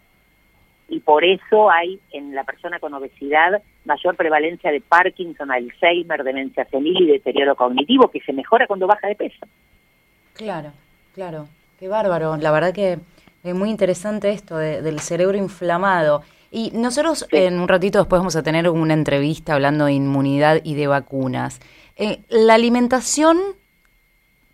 y 0.88 1.00
por 1.00 1.24
eso 1.24 1.70
hay 1.70 2.00
en 2.12 2.36
la 2.36 2.44
persona 2.44 2.80
con 2.80 2.94
obesidad 2.94 3.62
mayor 3.86 4.16
prevalencia 4.16 4.72
de 4.72 4.82
Parkinson, 4.82 5.52
Alzheimer, 5.52 6.24
demencia 6.24 6.66
senil 6.66 7.10
y 7.10 7.14
deterioro 7.14 7.56
cognitivo, 7.56 8.10
que 8.10 8.22
se 8.22 8.34
mejora 8.34 8.68
cuando 8.68 8.88
baja 8.88 9.08
de 9.08 9.16
peso. 9.16 9.46
Claro, 10.34 10.72
claro, 11.14 11.48
qué 11.80 11.88
bárbaro. 11.88 12.38
La 12.38 12.52
verdad 12.52 12.74
que 12.74 13.00
es 13.44 13.56
muy 13.56 13.70
interesante 13.70 14.30
esto 14.30 14.58
del 14.58 15.00
cerebro 15.00 15.38
inflamado. 15.38 16.24
Y 16.52 16.72
nosotros 16.72 17.28
en 17.32 17.60
un 17.60 17.68
ratito 17.68 18.00
después 18.00 18.20
vamos 18.20 18.36
a 18.36 18.44
tener 18.44 18.70
una 18.70 18.94
entrevista 18.94 19.54
hablando 19.56 19.86
de 19.86 19.94
inmunidad 19.94 20.62
y 20.64 20.76
de 20.76 20.88
vacunas. 20.88 21.60
Eh, 21.96 22.20
¿La 22.30 22.54
alimentación 22.54 23.38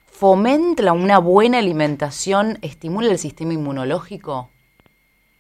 fomenta 0.06 0.94
una 0.94 1.20
buena 1.20 1.60
alimentación, 1.60 2.58
estimula 2.62 3.12
el 3.12 3.18
sistema 3.18 3.54
inmunológico? 3.54 4.50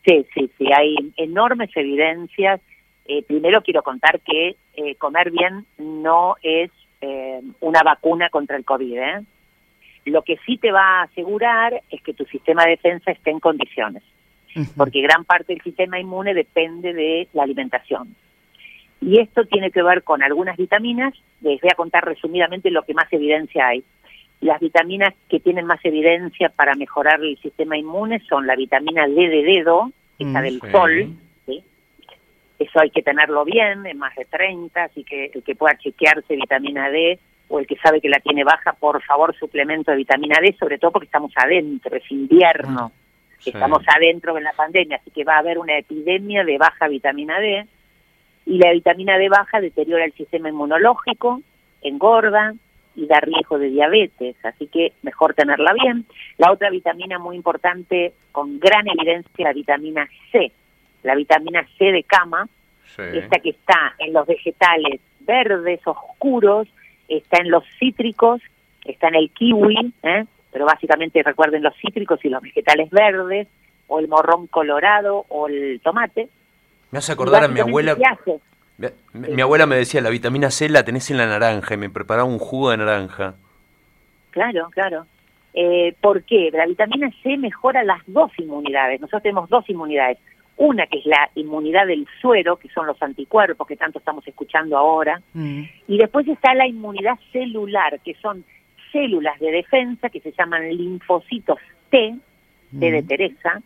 Sí, 0.05 0.25
sí, 0.33 0.49
sí, 0.57 0.67
hay 0.75 0.95
enormes 1.17 1.69
evidencias. 1.75 2.59
Eh, 3.05 3.23
primero 3.23 3.61
quiero 3.61 3.83
contar 3.83 4.19
que 4.21 4.55
eh, 4.75 4.95
comer 4.95 5.31
bien 5.31 5.65
no 5.77 6.35
es 6.41 6.71
eh, 7.01 7.41
una 7.59 7.83
vacuna 7.83 8.29
contra 8.29 8.57
el 8.57 8.65
COVID. 8.65 8.99
Lo 10.05 10.23
que 10.23 10.37
sí 10.45 10.57
te 10.57 10.71
va 10.71 10.99
a 10.99 11.03
asegurar 11.03 11.81
es 11.91 12.01
que 12.01 12.13
tu 12.13 12.25
sistema 12.25 12.63
de 12.63 12.71
defensa 12.71 13.11
esté 13.11 13.29
en 13.29 13.39
condiciones, 13.39 14.03
porque 14.75 15.01
gran 15.01 15.25
parte 15.25 15.53
del 15.53 15.61
sistema 15.61 15.99
inmune 15.99 16.33
depende 16.33 16.93
de 16.93 17.27
la 17.33 17.43
alimentación. 17.43 18.15
Y 18.99 19.19
esto 19.19 19.45
tiene 19.45 19.71
que 19.71 19.83
ver 19.83 20.03
con 20.03 20.23
algunas 20.23 20.57
vitaminas, 20.57 21.13
les 21.41 21.59
voy 21.61 21.69
a 21.71 21.75
contar 21.75 22.05
resumidamente 22.05 22.69
lo 22.71 22.83
que 22.83 22.93
más 22.93 23.11
evidencia 23.11 23.67
hay. 23.67 23.83
Las 24.41 24.59
vitaminas 24.59 25.13
que 25.29 25.39
tienen 25.39 25.65
más 25.65 25.79
evidencia 25.85 26.49
para 26.49 26.73
mejorar 26.75 27.21
el 27.21 27.37
sistema 27.37 27.77
inmune 27.77 28.19
son 28.27 28.47
la 28.47 28.55
vitamina 28.55 29.07
D 29.07 29.29
de 29.29 29.43
dedo, 29.43 29.91
esa 30.17 30.39
mm, 30.39 30.43
del 30.43 30.61
sol, 30.71 31.15
¿sí? 31.45 31.63
Eso 32.57 32.79
hay 32.79 32.89
que 32.89 33.03
tenerlo 33.03 33.45
bien, 33.45 33.85
en 33.85 33.97
más 33.99 34.15
de 34.15 34.25
30, 34.25 34.83
así 34.83 35.03
que 35.03 35.31
el 35.33 35.43
que 35.43 35.55
pueda 35.55 35.77
chequearse 35.77 36.35
vitamina 36.35 36.89
D 36.89 37.19
o 37.49 37.59
el 37.59 37.67
que 37.67 37.75
sabe 37.77 38.01
que 38.01 38.09
la 38.09 38.19
tiene 38.19 38.43
baja, 38.43 38.73
por 38.73 39.03
favor, 39.03 39.35
suplemento 39.37 39.91
de 39.91 39.97
vitamina 39.97 40.39
D, 40.41 40.55
sobre 40.57 40.79
todo 40.79 40.91
porque 40.91 41.05
estamos 41.05 41.31
adentro, 41.35 41.95
es 41.95 42.09
invierno, 42.09 42.91
ah, 42.93 43.41
estamos 43.45 43.83
adentro 43.87 44.37
en 44.37 44.45
la 44.45 44.53
pandemia, 44.53 44.97
así 44.97 45.11
que 45.11 45.23
va 45.23 45.35
a 45.35 45.39
haber 45.39 45.59
una 45.59 45.77
epidemia 45.77 46.43
de 46.43 46.57
baja 46.57 46.87
vitamina 46.87 47.39
D, 47.39 47.67
y 48.45 48.57
la 48.57 48.71
vitamina 48.71 49.17
D 49.17 49.29
baja 49.29 49.59
deteriora 49.59 50.05
el 50.05 50.13
sistema 50.13 50.49
inmunológico, 50.49 51.41
engorda, 51.81 52.53
y 52.95 53.05
da 53.07 53.19
riesgo 53.19 53.57
de 53.57 53.69
diabetes, 53.69 54.35
así 54.43 54.67
que 54.67 54.93
mejor 55.01 55.33
tenerla 55.33 55.73
bien. 55.73 56.05
La 56.37 56.51
otra 56.51 56.69
vitamina 56.69 57.19
muy 57.19 57.35
importante, 57.35 58.13
con 58.31 58.59
gran 58.59 58.87
evidencia, 58.87 59.47
la 59.47 59.53
vitamina 59.53 60.07
C, 60.31 60.51
la 61.03 61.15
vitamina 61.15 61.65
C 61.77 61.85
de 61.85 62.03
cama, 62.03 62.47
esta 62.97 63.39
que 63.39 63.51
está 63.51 63.95
en 63.99 64.13
los 64.13 64.27
vegetales 64.27 64.99
verdes, 65.21 65.79
oscuros, 65.85 66.67
está 67.07 67.41
en 67.41 67.49
los 67.49 67.63
cítricos, 67.79 68.41
está 68.83 69.07
en 69.07 69.15
el 69.15 69.31
kiwi, 69.31 69.93
¿eh? 70.03 70.25
pero 70.51 70.65
básicamente 70.65 71.23
recuerden 71.23 71.63
los 71.63 71.73
cítricos 71.77 72.19
y 72.23 72.29
los 72.29 72.41
vegetales 72.41 72.89
verdes, 72.89 73.47
o 73.87 73.99
el 73.99 74.07
morrón 74.07 74.47
colorado, 74.47 75.25
o 75.29 75.47
el 75.47 75.79
tomate. 75.81 76.29
Me 76.91 76.99
hace 76.99 77.13
acordar 77.13 77.43
a 77.43 77.47
mi 77.47 77.59
abuela. 77.59 77.97
Mi, 79.13 79.41
abuela 79.41 79.65
me 79.65 79.75
decía, 79.75 80.01
la 80.01 80.09
vitamina 80.09 80.51
C 80.51 80.69
la 80.69 80.83
tenés 80.83 81.09
en 81.11 81.17
la 81.17 81.27
naranja 81.27 81.73
y 81.73 81.77
me 81.77 81.89
preparaba 81.89 82.27
un 82.27 82.39
jugo 82.39 82.71
de 82.71 82.77
naranja. 82.77 83.35
Claro, 84.31 84.69
claro. 84.71 85.05
Eh, 85.53 85.93
¿Por 85.99 86.23
qué? 86.23 86.49
La 86.51 86.65
vitamina 86.65 87.11
C 87.21 87.37
mejora 87.37 87.83
las 87.83 88.01
dos 88.07 88.31
inmunidades. 88.37 89.01
Nosotros 89.01 89.23
tenemos 89.23 89.49
dos 89.49 89.69
inmunidades. 89.69 90.17
Una 90.57 90.85
que 90.87 90.99
es 90.99 91.05
la 91.05 91.29
inmunidad 91.35 91.87
del 91.87 92.07
suero, 92.21 92.57
que 92.57 92.69
son 92.69 92.87
los 92.87 93.01
anticuerpos 93.01 93.67
que 93.67 93.75
tanto 93.75 93.99
estamos 93.99 94.25
escuchando 94.27 94.77
ahora. 94.77 95.21
Mm. 95.33 95.63
Y 95.87 95.97
después 95.97 96.27
está 96.27 96.53
la 96.53 96.67
inmunidad 96.67 97.17
celular, 97.31 97.99
que 98.03 98.15
son 98.15 98.45
células 98.91 99.39
de 99.39 99.51
defensa 99.51 100.09
que 100.09 100.19
se 100.19 100.31
llaman 100.31 100.69
linfocitos 100.69 101.57
T, 101.89 102.15
T 102.79 102.91
de 102.91 103.01
mm. 103.01 103.07
Teresa. 103.07 103.61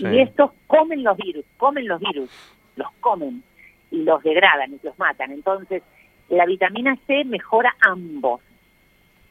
Y 0.00 0.20
estos 0.20 0.52
comen 0.66 1.02
los 1.02 1.16
virus, 1.16 1.44
comen 1.56 1.88
los 1.88 2.00
virus, 2.00 2.30
los 2.76 2.88
comen 3.00 3.42
y 3.90 4.02
los 4.02 4.22
degradan 4.22 4.72
y 4.72 4.80
los 4.82 4.98
matan. 4.98 5.32
Entonces, 5.32 5.82
la 6.28 6.46
vitamina 6.46 6.96
C 7.06 7.24
mejora 7.24 7.74
ambos. 7.80 8.40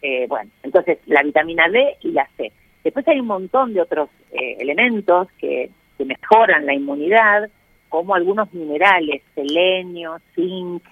Eh, 0.01 0.25
bueno, 0.27 0.49
entonces 0.63 0.99
la 1.05 1.23
vitamina 1.23 1.67
D 1.69 1.97
y 2.01 2.11
la 2.11 2.27
C. 2.37 2.51
Después 2.83 3.07
hay 3.07 3.19
un 3.19 3.27
montón 3.27 3.73
de 3.73 3.81
otros 3.81 4.09
eh, 4.31 4.57
elementos 4.59 5.27
que, 5.37 5.69
mejoran 5.99 6.67
la 6.67 6.75
inmunidad, 6.75 7.49
como 7.89 8.13
algunos 8.13 8.53
minerales, 8.53 9.23
selenio, 9.33 10.19
zinc, 10.35 10.83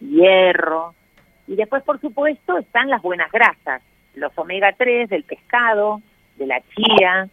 hierro. 0.00 0.94
Y 1.46 1.54
después, 1.54 1.84
por 1.84 2.00
supuesto, 2.00 2.58
están 2.58 2.90
las 2.90 3.00
buenas 3.00 3.30
grasas, 3.30 3.82
los 4.14 4.36
omega 4.36 4.74
3 4.76 5.08
del 5.08 5.22
pescado, 5.22 6.02
de 6.36 6.46
la 6.48 6.60
chía, 6.74 7.28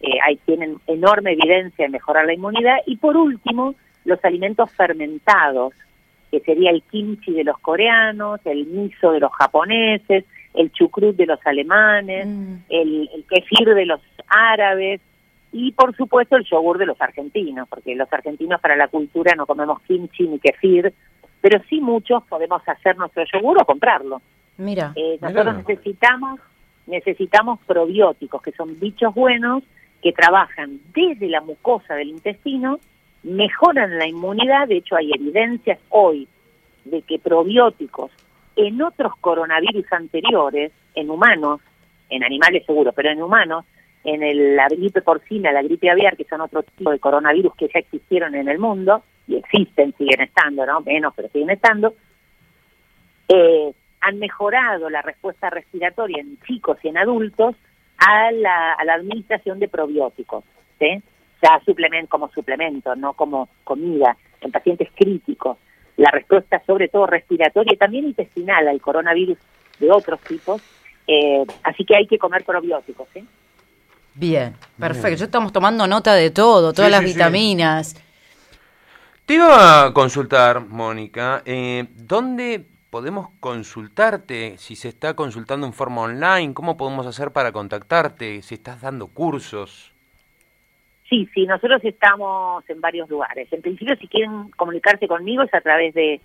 eh, 0.00 0.18
ahí 0.26 0.36
tienen 0.44 0.78
enorme 0.88 1.32
evidencia 1.32 1.84
de 1.84 1.90
mejorar 1.92 2.26
la 2.26 2.34
inmunidad. 2.34 2.78
Y 2.86 2.96
por 2.96 3.16
último, 3.16 3.76
los 4.04 4.24
alimentos 4.24 4.70
fermentados, 4.72 5.74
que 6.30 6.40
sería 6.40 6.70
el 6.70 6.82
kimchi 6.82 7.32
de 7.32 7.44
los 7.44 7.58
coreanos, 7.58 8.40
el 8.44 8.66
miso 8.66 9.12
de 9.12 9.20
los 9.20 9.32
japoneses, 9.32 10.24
el 10.54 10.72
chucrut 10.72 11.16
de 11.16 11.26
los 11.26 11.38
alemanes, 11.46 12.26
mm. 12.26 12.54
el, 12.68 13.10
el 13.14 13.24
kefir 13.24 13.74
de 13.74 13.86
los 13.86 14.00
árabes 14.28 15.00
y 15.52 15.72
por 15.72 15.94
supuesto 15.96 16.36
el 16.36 16.44
yogur 16.44 16.78
de 16.78 16.86
los 16.86 17.00
argentinos, 17.00 17.68
porque 17.68 17.94
los 17.94 18.12
argentinos 18.12 18.60
para 18.60 18.76
la 18.76 18.88
cultura 18.88 19.34
no 19.36 19.46
comemos 19.46 19.80
kimchi 19.82 20.26
ni 20.26 20.38
kefir, 20.38 20.92
pero 21.40 21.62
sí 21.68 21.80
muchos 21.80 22.24
podemos 22.24 22.62
hacer 22.66 22.96
nuestro 22.96 23.24
yogur 23.32 23.62
o 23.62 23.64
comprarlo. 23.64 24.20
Mira, 24.56 24.92
eh, 24.96 25.18
nosotros 25.20 25.56
necesitamos 25.58 26.40
necesitamos 26.86 27.60
probióticos, 27.66 28.42
que 28.42 28.52
son 28.52 28.78
bichos 28.78 29.14
buenos 29.14 29.62
que 30.02 30.12
trabajan 30.12 30.80
desde 30.94 31.28
la 31.28 31.40
mucosa 31.40 31.94
del 31.94 32.08
intestino, 32.08 32.78
mejoran 33.24 33.98
la 33.98 34.06
inmunidad, 34.06 34.68
de 34.68 34.76
hecho 34.76 34.96
hay 34.96 35.10
evidencias 35.12 35.78
hoy 35.88 36.28
de 36.84 37.02
que 37.02 37.18
probióticos 37.18 38.10
en 38.56 38.80
otros 38.82 39.12
coronavirus 39.20 39.90
anteriores, 39.92 40.72
en 40.94 41.10
humanos, 41.10 41.60
en 42.10 42.22
animales 42.22 42.64
seguro, 42.66 42.92
pero 42.92 43.10
en 43.10 43.22
humanos, 43.22 43.64
en 44.04 44.22
el, 44.22 44.54
la 44.54 44.68
gripe 44.68 45.00
porcina, 45.00 45.50
la 45.50 45.62
gripe 45.62 45.90
aviar, 45.90 46.16
que 46.16 46.24
son 46.24 46.42
otro 46.42 46.62
tipo 46.62 46.90
de 46.90 46.98
coronavirus 46.98 47.54
que 47.56 47.68
ya 47.72 47.80
existieron 47.80 48.34
en 48.34 48.48
el 48.48 48.58
mundo, 48.58 49.02
y 49.26 49.36
existen, 49.36 49.94
siguen 49.96 50.20
estando, 50.20 50.66
¿no? 50.66 50.82
Menos, 50.82 51.14
pero 51.16 51.28
siguen 51.30 51.50
estando, 51.50 51.94
eh, 53.28 53.72
han 54.00 54.18
mejorado 54.18 54.90
la 54.90 55.00
respuesta 55.00 55.48
respiratoria 55.48 56.20
en 56.20 56.38
chicos 56.42 56.76
y 56.82 56.88
en 56.88 56.98
adultos 56.98 57.56
a 57.96 58.30
la, 58.32 58.74
a 58.74 58.84
la 58.84 58.94
administración 58.94 59.58
de 59.58 59.68
probióticos, 59.68 60.44
¿sí? 60.78 61.02
Ya 61.44 61.60
suplemento, 61.64 62.08
como 62.08 62.30
suplemento, 62.30 62.96
no 62.96 63.12
como 63.12 63.48
comida, 63.64 64.16
en 64.40 64.50
pacientes 64.50 64.88
críticos. 64.94 65.58
La 65.96 66.10
respuesta 66.10 66.62
sobre 66.66 66.88
todo 66.88 67.06
respiratoria 67.06 67.74
y 67.74 67.76
también 67.76 68.06
intestinal 68.06 68.66
al 68.66 68.80
coronavirus 68.80 69.38
de 69.78 69.90
otros 69.90 70.20
tipos, 70.20 70.62
eh, 71.06 71.44
así 71.62 71.84
que 71.84 71.96
hay 71.96 72.06
que 72.06 72.18
comer 72.18 72.44
probióticos. 72.44 73.06
¿sí? 73.12 73.24
Bien, 74.14 74.56
perfecto. 74.78 75.18
Ya 75.18 75.24
estamos 75.26 75.52
tomando 75.52 75.86
nota 75.86 76.14
de 76.14 76.30
todo, 76.30 76.72
todas 76.72 76.90
las 76.90 77.04
vitaminas. 77.04 77.94
Te 79.26 79.34
iba 79.34 79.84
a 79.84 79.92
consultar, 79.92 80.66
Mónica, 80.66 81.42
eh, 81.44 81.86
¿dónde 81.94 82.66
podemos 82.90 83.28
consultarte? 83.40 84.56
Si 84.58 84.76
se 84.76 84.88
está 84.88 85.14
consultando 85.14 85.66
en 85.66 85.72
forma 85.72 86.02
online, 86.02 86.54
¿cómo 86.54 86.76
podemos 86.76 87.06
hacer 87.06 87.32
para 87.32 87.52
contactarte? 87.52 88.42
Si 88.42 88.54
estás 88.54 88.80
dando 88.80 89.08
cursos. 89.08 89.93
Sí, 91.14 91.28
sí, 91.32 91.46
nosotros 91.46 91.80
estamos 91.84 92.68
en 92.68 92.80
varios 92.80 93.08
lugares. 93.08 93.46
En 93.52 93.62
principio, 93.62 93.94
si 93.96 94.08
quieren 94.08 94.50
comunicarse 94.56 95.06
conmigo 95.06 95.44
es 95.44 95.54
a 95.54 95.60
través 95.60 95.94
de, 95.94 96.20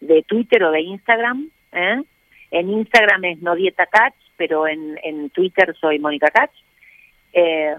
de 0.00 0.22
Twitter 0.24 0.64
o 0.64 0.72
de 0.72 0.80
Instagram. 0.80 1.48
¿eh? 1.70 2.02
En 2.50 2.68
Instagram 2.68 3.24
es 3.26 3.40
No 3.40 3.54
Dieta 3.54 3.86
Catch, 3.86 4.16
pero 4.36 4.66
en, 4.66 4.98
en 5.04 5.30
Twitter 5.30 5.76
soy 5.80 6.00
Mónica 6.00 6.28
Catch 6.28 6.52
eh, 7.32 7.74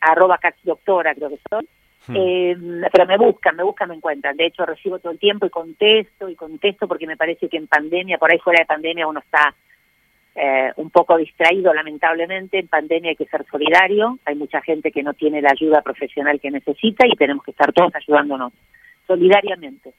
arroba 0.00 0.40
doctora 0.64 1.14
creo 1.14 1.30
que 1.30 1.38
son, 1.48 1.66
hmm. 2.08 2.16
eh, 2.16 2.88
pero 2.92 3.06
me 3.06 3.16
buscan, 3.16 3.54
me 3.56 3.62
buscan, 3.62 3.88
me 3.88 3.94
encuentran. 3.94 4.36
De 4.36 4.46
hecho, 4.46 4.66
recibo 4.66 4.98
todo 4.98 5.12
el 5.12 5.20
tiempo 5.20 5.46
y 5.46 5.50
contesto 5.50 6.28
y 6.28 6.34
contesto 6.34 6.88
porque 6.88 7.06
me 7.06 7.16
parece 7.16 7.48
que 7.48 7.56
en 7.58 7.68
pandemia, 7.68 8.18
por 8.18 8.32
ahí 8.32 8.38
fuera 8.38 8.60
de 8.60 8.66
pandemia, 8.66 9.06
uno 9.06 9.20
está 9.20 9.54
eh, 10.40 10.72
un 10.76 10.90
poco 10.90 11.16
distraído, 11.16 11.74
lamentablemente. 11.74 12.60
En 12.60 12.68
pandemia 12.68 13.10
hay 13.10 13.16
que 13.16 13.26
ser 13.26 13.44
solidario. 13.50 14.18
Hay 14.24 14.36
mucha 14.36 14.60
gente 14.62 14.92
que 14.92 15.02
no 15.02 15.12
tiene 15.14 15.42
la 15.42 15.50
ayuda 15.50 15.82
profesional 15.82 16.38
que 16.40 16.52
necesita 16.52 17.06
y 17.08 17.16
tenemos 17.16 17.42
que 17.42 17.50
estar 17.50 17.72
todos 17.72 17.92
ayudándonos 17.96 18.52
solidariamente. 19.04 19.92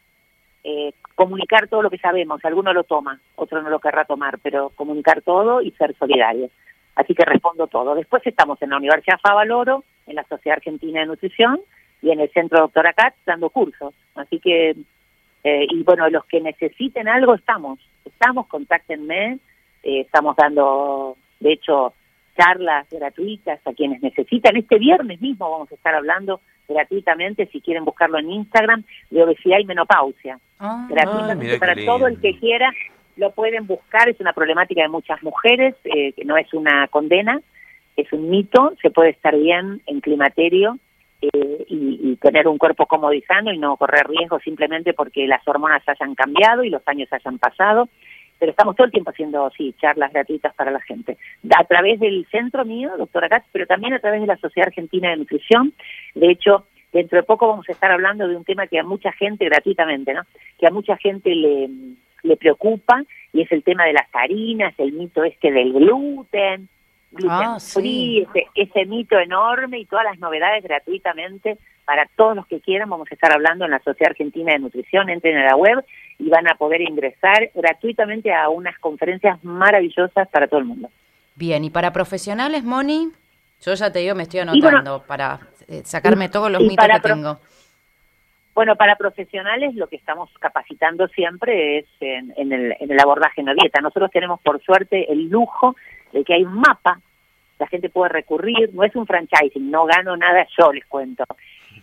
Eh, 0.63 0.93
comunicar 1.15 1.67
todo 1.67 1.81
lo 1.81 1.89
que 1.89 1.97
sabemos, 1.97 2.39
alguno 2.45 2.71
lo 2.71 2.83
toma, 2.85 3.19
otro 3.35 3.61
no 3.61 3.69
lo 3.69 3.79
querrá 3.79 4.05
tomar, 4.05 4.39
pero 4.39 4.69
comunicar 4.75 5.21
todo 5.21 5.61
y 5.61 5.71
ser 5.71 5.93
solidarios. 5.97 6.51
Así 6.95 7.13
que 7.13 7.25
respondo 7.25 7.67
todo. 7.67 7.95
Después 7.95 8.25
estamos 8.25 8.61
en 8.61 8.69
la 8.69 8.77
Universidad 8.77 9.19
Favaloro, 9.19 9.83
en 10.07 10.15
la 10.15 10.23
Sociedad 10.23 10.57
Argentina 10.57 11.01
de 11.01 11.07
Nutrición 11.07 11.59
y 12.01 12.11
en 12.11 12.21
el 12.21 12.29
Centro 12.31 12.61
Doctora 12.61 12.93
Cat 12.93 13.13
dando 13.25 13.49
cursos. 13.49 13.93
Así 14.15 14.39
que, 14.39 14.75
eh, 15.43 15.67
y 15.69 15.83
bueno, 15.83 16.09
los 16.09 16.23
que 16.25 16.39
necesiten 16.39 17.09
algo 17.09 17.35
estamos. 17.35 17.79
Estamos, 18.05 18.47
contáctenme. 18.47 19.39
Eh, 19.83 20.01
estamos 20.01 20.35
dando, 20.35 21.17
de 21.39 21.53
hecho, 21.53 21.93
charlas 22.37 22.87
gratuitas 22.89 23.59
a 23.65 23.73
quienes 23.73 24.01
necesitan. 24.01 24.55
Este 24.55 24.77
viernes 24.77 25.19
mismo 25.21 25.49
vamos 25.49 25.71
a 25.71 25.75
estar 25.75 25.93
hablando 25.93 26.41
gratuitamente, 26.67 27.47
si 27.47 27.61
quieren 27.61 27.83
buscarlo 27.83 28.19
en 28.19 28.29
Instagram, 28.29 28.83
de 29.09 29.23
obesidad 29.23 29.59
y 29.59 29.65
menopausia. 29.65 30.39
Ah, 30.59 30.87
gratuitamente 30.89 31.57
para 31.57 31.75
todo 31.75 32.07
el 32.07 32.19
que 32.21 32.37
quiera 32.37 32.71
lo 33.19 33.31
pueden 33.31 33.67
buscar, 33.67 34.07
es 34.07 34.19
una 34.19 34.33
problemática 34.33 34.81
de 34.81 34.87
muchas 34.87 35.21
mujeres, 35.21 35.75
eh, 35.83 36.13
que 36.13 36.23
no 36.23 36.37
es 36.37 36.53
una 36.53 36.87
condena, 36.87 37.41
es 37.97 38.11
un 38.13 38.29
mito, 38.29 38.73
se 38.81 38.91
puede 38.91 39.09
estar 39.09 39.35
bien 39.35 39.81
en 39.85 39.99
climaterio 39.99 40.77
eh, 41.21 41.65
y, 41.67 42.15
tener 42.21 42.47
un 42.47 42.57
cuerpo 42.57 42.85
cómodo 42.85 43.13
y 43.13 43.21
sano 43.21 43.53
y 43.53 43.57
no 43.57 43.77
correr 43.77 44.07
riesgo 44.07 44.39
simplemente 44.39 44.93
porque 44.93 45.25
las 45.25 45.45
hormonas 45.47 45.81
hayan 45.87 46.15
cambiado 46.15 46.65
y 46.65 46.69
los 46.69 46.81
años 46.85 47.07
hayan 47.13 47.39
pasado. 47.39 47.87
Pero 48.39 48.51
estamos 48.51 48.75
todo 48.75 48.85
el 48.85 48.91
tiempo 48.91 49.11
haciendo, 49.11 49.51
sí, 49.55 49.75
charlas 49.79 50.13
gratuitas 50.13 50.53
para 50.55 50.71
la 50.71 50.79
gente. 50.81 51.17
A 51.57 51.63
través 51.65 51.99
del 51.99 52.25
centro 52.31 52.65
mío, 52.65 52.91
doctora 52.97 53.29
Katz, 53.29 53.47
pero 53.51 53.67
también 53.67 53.93
a 53.93 53.99
través 53.99 54.21
de 54.21 54.27
la 54.27 54.37
Sociedad 54.37 54.67
Argentina 54.67 55.09
de 55.09 55.17
Nutrición. 55.17 55.73
De 56.15 56.31
hecho, 56.31 56.65
dentro 56.93 57.17
de 57.17 57.23
poco 57.23 57.47
vamos 57.47 57.67
a 57.67 57.73
estar 57.73 57.91
hablando 57.91 58.27
de 58.27 58.35
un 58.35 58.45
tema 58.45 58.67
que 58.67 58.79
a 58.79 58.83
mucha 58.83 59.11
gente, 59.11 59.45
gratuitamente, 59.45 60.13
¿no? 60.13 60.21
Que 60.57 60.67
a 60.67 60.71
mucha 60.71 60.95
gente 60.97 61.35
le 61.35 61.69
le 62.23 62.37
preocupa 62.37 63.03
y 63.33 63.41
es 63.41 63.51
el 63.51 63.63
tema 63.63 63.85
de 63.85 63.93
las 63.93 64.07
harinas, 64.13 64.73
el 64.77 64.93
mito 64.93 65.23
este 65.23 65.51
del 65.51 65.73
gluten, 65.73 66.67
gluten 67.11 67.31
ah, 67.31 67.57
free, 67.59 68.27
ese, 68.55 68.85
mito 68.85 69.17
enorme 69.19 69.79
y 69.79 69.85
todas 69.85 70.05
las 70.05 70.19
novedades 70.19 70.63
gratuitamente 70.63 71.57
para 71.89 72.07
todos 72.15 72.35
los 72.35 72.45
que 72.45 72.61
quieran. 72.61 72.87
Vamos 72.87 73.07
a 73.09 73.15
estar 73.15 73.33
hablando 73.33 73.65
en 73.65 73.71
la 73.71 73.79
Sociedad 73.79 74.11
Argentina 74.11 74.53
de 74.53 74.59
Nutrición, 74.59 75.09
entren 75.09 75.37
a 75.37 75.45
la 75.45 75.55
web 75.55 75.83
y 76.19 76.29
van 76.29 76.47
a 76.47 76.53
poder 76.53 76.81
ingresar 76.81 77.49
gratuitamente 77.55 78.31
a 78.31 78.47
unas 78.49 78.77
conferencias 78.77 79.43
maravillosas 79.43 80.27
para 80.27 80.47
todo 80.47 80.59
el 80.59 80.67
mundo. 80.67 80.91
Bien, 81.33 81.63
y 81.63 81.71
para 81.71 81.91
profesionales, 81.91 82.63
Moni, 82.63 83.09
yo 83.61 83.73
ya 83.73 83.91
te 83.91 83.99
digo, 83.99 84.13
me 84.13 84.21
estoy 84.21 84.41
anotando 84.41 85.01
para 85.07 85.39
eh, 85.67 85.81
sacarme 85.83 86.29
todos 86.29 86.51
los 86.51 86.61
mitos 86.61 86.87
que 86.87 86.99
tengo. 86.99 87.39
Bueno, 88.53 88.75
para 88.75 88.95
profesionales 88.95 89.73
lo 89.73 89.87
que 89.87 89.95
estamos 89.95 90.29
capacitando 90.39 91.07
siempre 91.07 91.79
es 91.79 91.85
en, 92.01 92.51
el, 92.53 92.75
en 92.79 92.91
el 92.91 92.99
abordaje 92.99 93.41
no 93.41 93.55
dieta. 93.55 93.81
Nosotros 93.81 94.11
tenemos 94.11 94.39
por 94.41 94.61
suerte 94.61 95.11
el 95.11 95.27
lujo 95.27 95.75
de 96.13 96.23
que 96.23 96.35
hay 96.35 96.43
un 96.43 96.53
mapa, 96.53 97.01
la 97.57 97.65
gente 97.65 97.89
puede 97.89 98.09
recurrir, 98.09 98.69
no 98.73 98.83
es 98.83 98.95
un 98.95 99.07
franchising, 99.07 99.71
no 99.71 99.85
gano 99.85 100.15
nada 100.15 100.45
yo, 100.55 100.71
les 100.71 100.85
cuento. 100.85 101.23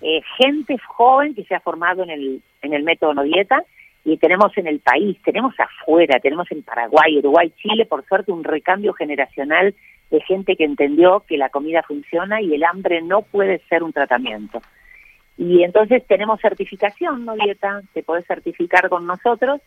Eh, 0.01 0.21
gente 0.39 0.77
joven 0.79 1.35
que 1.35 1.45
se 1.45 1.55
ha 1.55 1.61
formado 1.61 2.03
en 2.03 2.11
el, 2.11 2.43
en 2.63 2.75
el 2.75 2.83
método 2.83 3.15
no 3.15 3.23
dieta 3.23 3.65
y 4.05 4.19
tenemos 4.19 4.57
en 4.57 4.67
el 4.67 4.81
país, 4.81 5.17
tenemos 5.25 5.55
afuera, 5.59 6.21
tenemos 6.21 6.51
en 6.53 6.63
Paraguay, 6.63 7.19
Uruguay, 7.19 7.53
Chile, 7.61 7.87
por 7.87 8.05
suerte 8.07 8.31
un 8.31 8.45
recambio 8.45 8.93
generacional 8.93 9.75
de 10.11 10.21
gente 10.21 10.55
que 10.57 10.65
entendió 10.65 11.25
que 11.27 11.37
la 11.37 11.49
comida 11.49 11.83
funciona 11.83 12.41
y 12.41 12.55
el 12.55 12.63
hambre 12.65 13.03
no 13.03 13.23
puede 13.23 13.59
ser 13.69 13.83
un 13.83 13.93
tratamiento. 13.93 14.63
Y 15.37 15.63
entonces 15.65 16.07
tenemos 16.07 16.41
certificación, 16.41 17.25
¿no, 17.25 17.35
Dieta? 17.35 17.83
Te 17.93 18.03
puedes 18.03 18.27
certificar 18.27 18.89
con 18.89 19.07
nosotros 19.07 19.61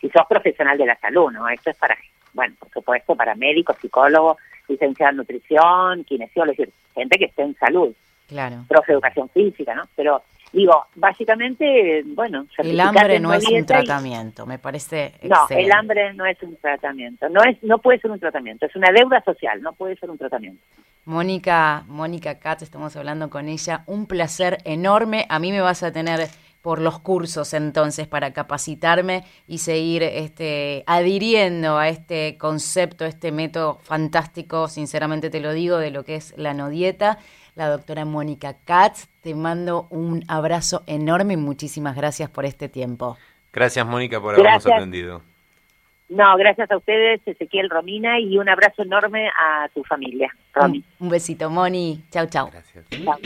si 0.00 0.08
sos 0.10 0.26
profesional 0.28 0.78
de 0.78 0.86
la 0.86 0.96
salud, 0.98 1.30
¿no? 1.30 1.48
Esto 1.48 1.70
es 1.70 1.76
para, 1.76 1.96
bueno, 2.32 2.54
por 2.58 2.70
supuesto, 2.70 3.14
para 3.14 3.34
médicos, 3.34 3.76
psicólogos, 3.80 4.36
licenciado 4.68 5.10
en 5.10 5.16
nutrición, 5.18 6.04
kinesiólogos, 6.04 6.68
gente 6.94 7.18
que 7.18 7.26
esté 7.26 7.42
en 7.42 7.54
salud. 7.56 7.94
Claro. 8.28 8.64
Profe 8.68 8.92
de 8.92 8.94
educación 8.94 9.28
física, 9.30 9.74
¿no? 9.74 9.82
Pero 9.94 10.22
digo, 10.52 10.86
básicamente, 10.94 12.02
bueno, 12.06 12.46
el 12.58 12.80
hambre 12.80 13.18
no 13.20 13.32
es 13.32 13.46
un 13.48 13.64
tratamiento, 13.64 14.46
me 14.46 14.58
parece 14.58 15.14
No, 15.22 15.46
el 15.50 15.72
hambre 15.72 16.12
no 16.14 16.26
es 16.26 16.42
un 16.42 16.56
tratamiento, 16.56 17.28
no 17.28 17.42
es 17.42 17.62
no 17.62 17.78
puede 17.78 17.98
ser 17.98 18.10
un 18.10 18.20
tratamiento, 18.20 18.66
es 18.66 18.76
una 18.76 18.90
deuda 18.92 19.22
social, 19.24 19.60
no 19.62 19.72
puede 19.72 19.96
ser 19.96 20.10
un 20.10 20.18
tratamiento. 20.18 20.62
Mónica, 21.04 21.82
Mónica 21.88 22.38
Katz, 22.38 22.62
estamos 22.62 22.94
hablando 22.94 23.28
con 23.28 23.48
ella. 23.48 23.82
Un 23.86 24.06
placer 24.06 24.58
enorme. 24.64 25.26
A 25.28 25.40
mí 25.40 25.50
me 25.50 25.60
vas 25.60 25.82
a 25.82 25.92
tener 25.92 26.28
por 26.62 26.80
los 26.80 27.00
cursos 27.00 27.54
entonces 27.54 28.06
para 28.06 28.32
capacitarme 28.32 29.24
y 29.48 29.58
seguir 29.58 30.04
este, 30.04 30.84
adhiriendo 30.86 31.76
a 31.76 31.88
este 31.88 32.38
concepto, 32.38 33.04
este 33.04 33.32
método 33.32 33.80
fantástico, 33.82 34.68
sinceramente 34.68 35.28
te 35.28 35.40
lo 35.40 35.52
digo, 35.52 35.78
de 35.78 35.90
lo 35.90 36.04
que 36.04 36.14
es 36.14 36.34
la 36.38 36.54
no 36.54 36.68
dieta. 36.68 37.18
La 37.54 37.68
doctora 37.68 38.04
Mónica 38.04 38.56
Katz, 38.64 39.08
te 39.20 39.34
mando 39.34 39.86
un 39.90 40.24
abrazo 40.26 40.82
enorme 40.86 41.34
y 41.34 41.36
muchísimas 41.36 41.94
gracias 41.96 42.30
por 42.30 42.44
este 42.44 42.68
tiempo. 42.68 43.18
Gracias 43.52 43.86
Mónica 43.86 44.20
por 44.20 44.34
habernos 44.34 44.66
atendido. 44.66 45.22
No, 46.08 46.36
gracias 46.36 46.70
a 46.70 46.76
ustedes, 46.76 47.20
Ezequiel 47.24 47.70
Romina, 47.70 48.20
y 48.20 48.36
un 48.36 48.48
abrazo 48.48 48.82
enorme 48.82 49.28
a 49.28 49.68
tu 49.74 49.82
familia, 49.84 50.30
Romy. 50.52 50.84
Un, 50.98 51.08
besito, 51.08 51.48
Moni. 51.48 52.04
Chau, 52.10 52.26
chau. 52.26 52.50
Gracias. 52.50 52.84
Chau. 52.90 53.18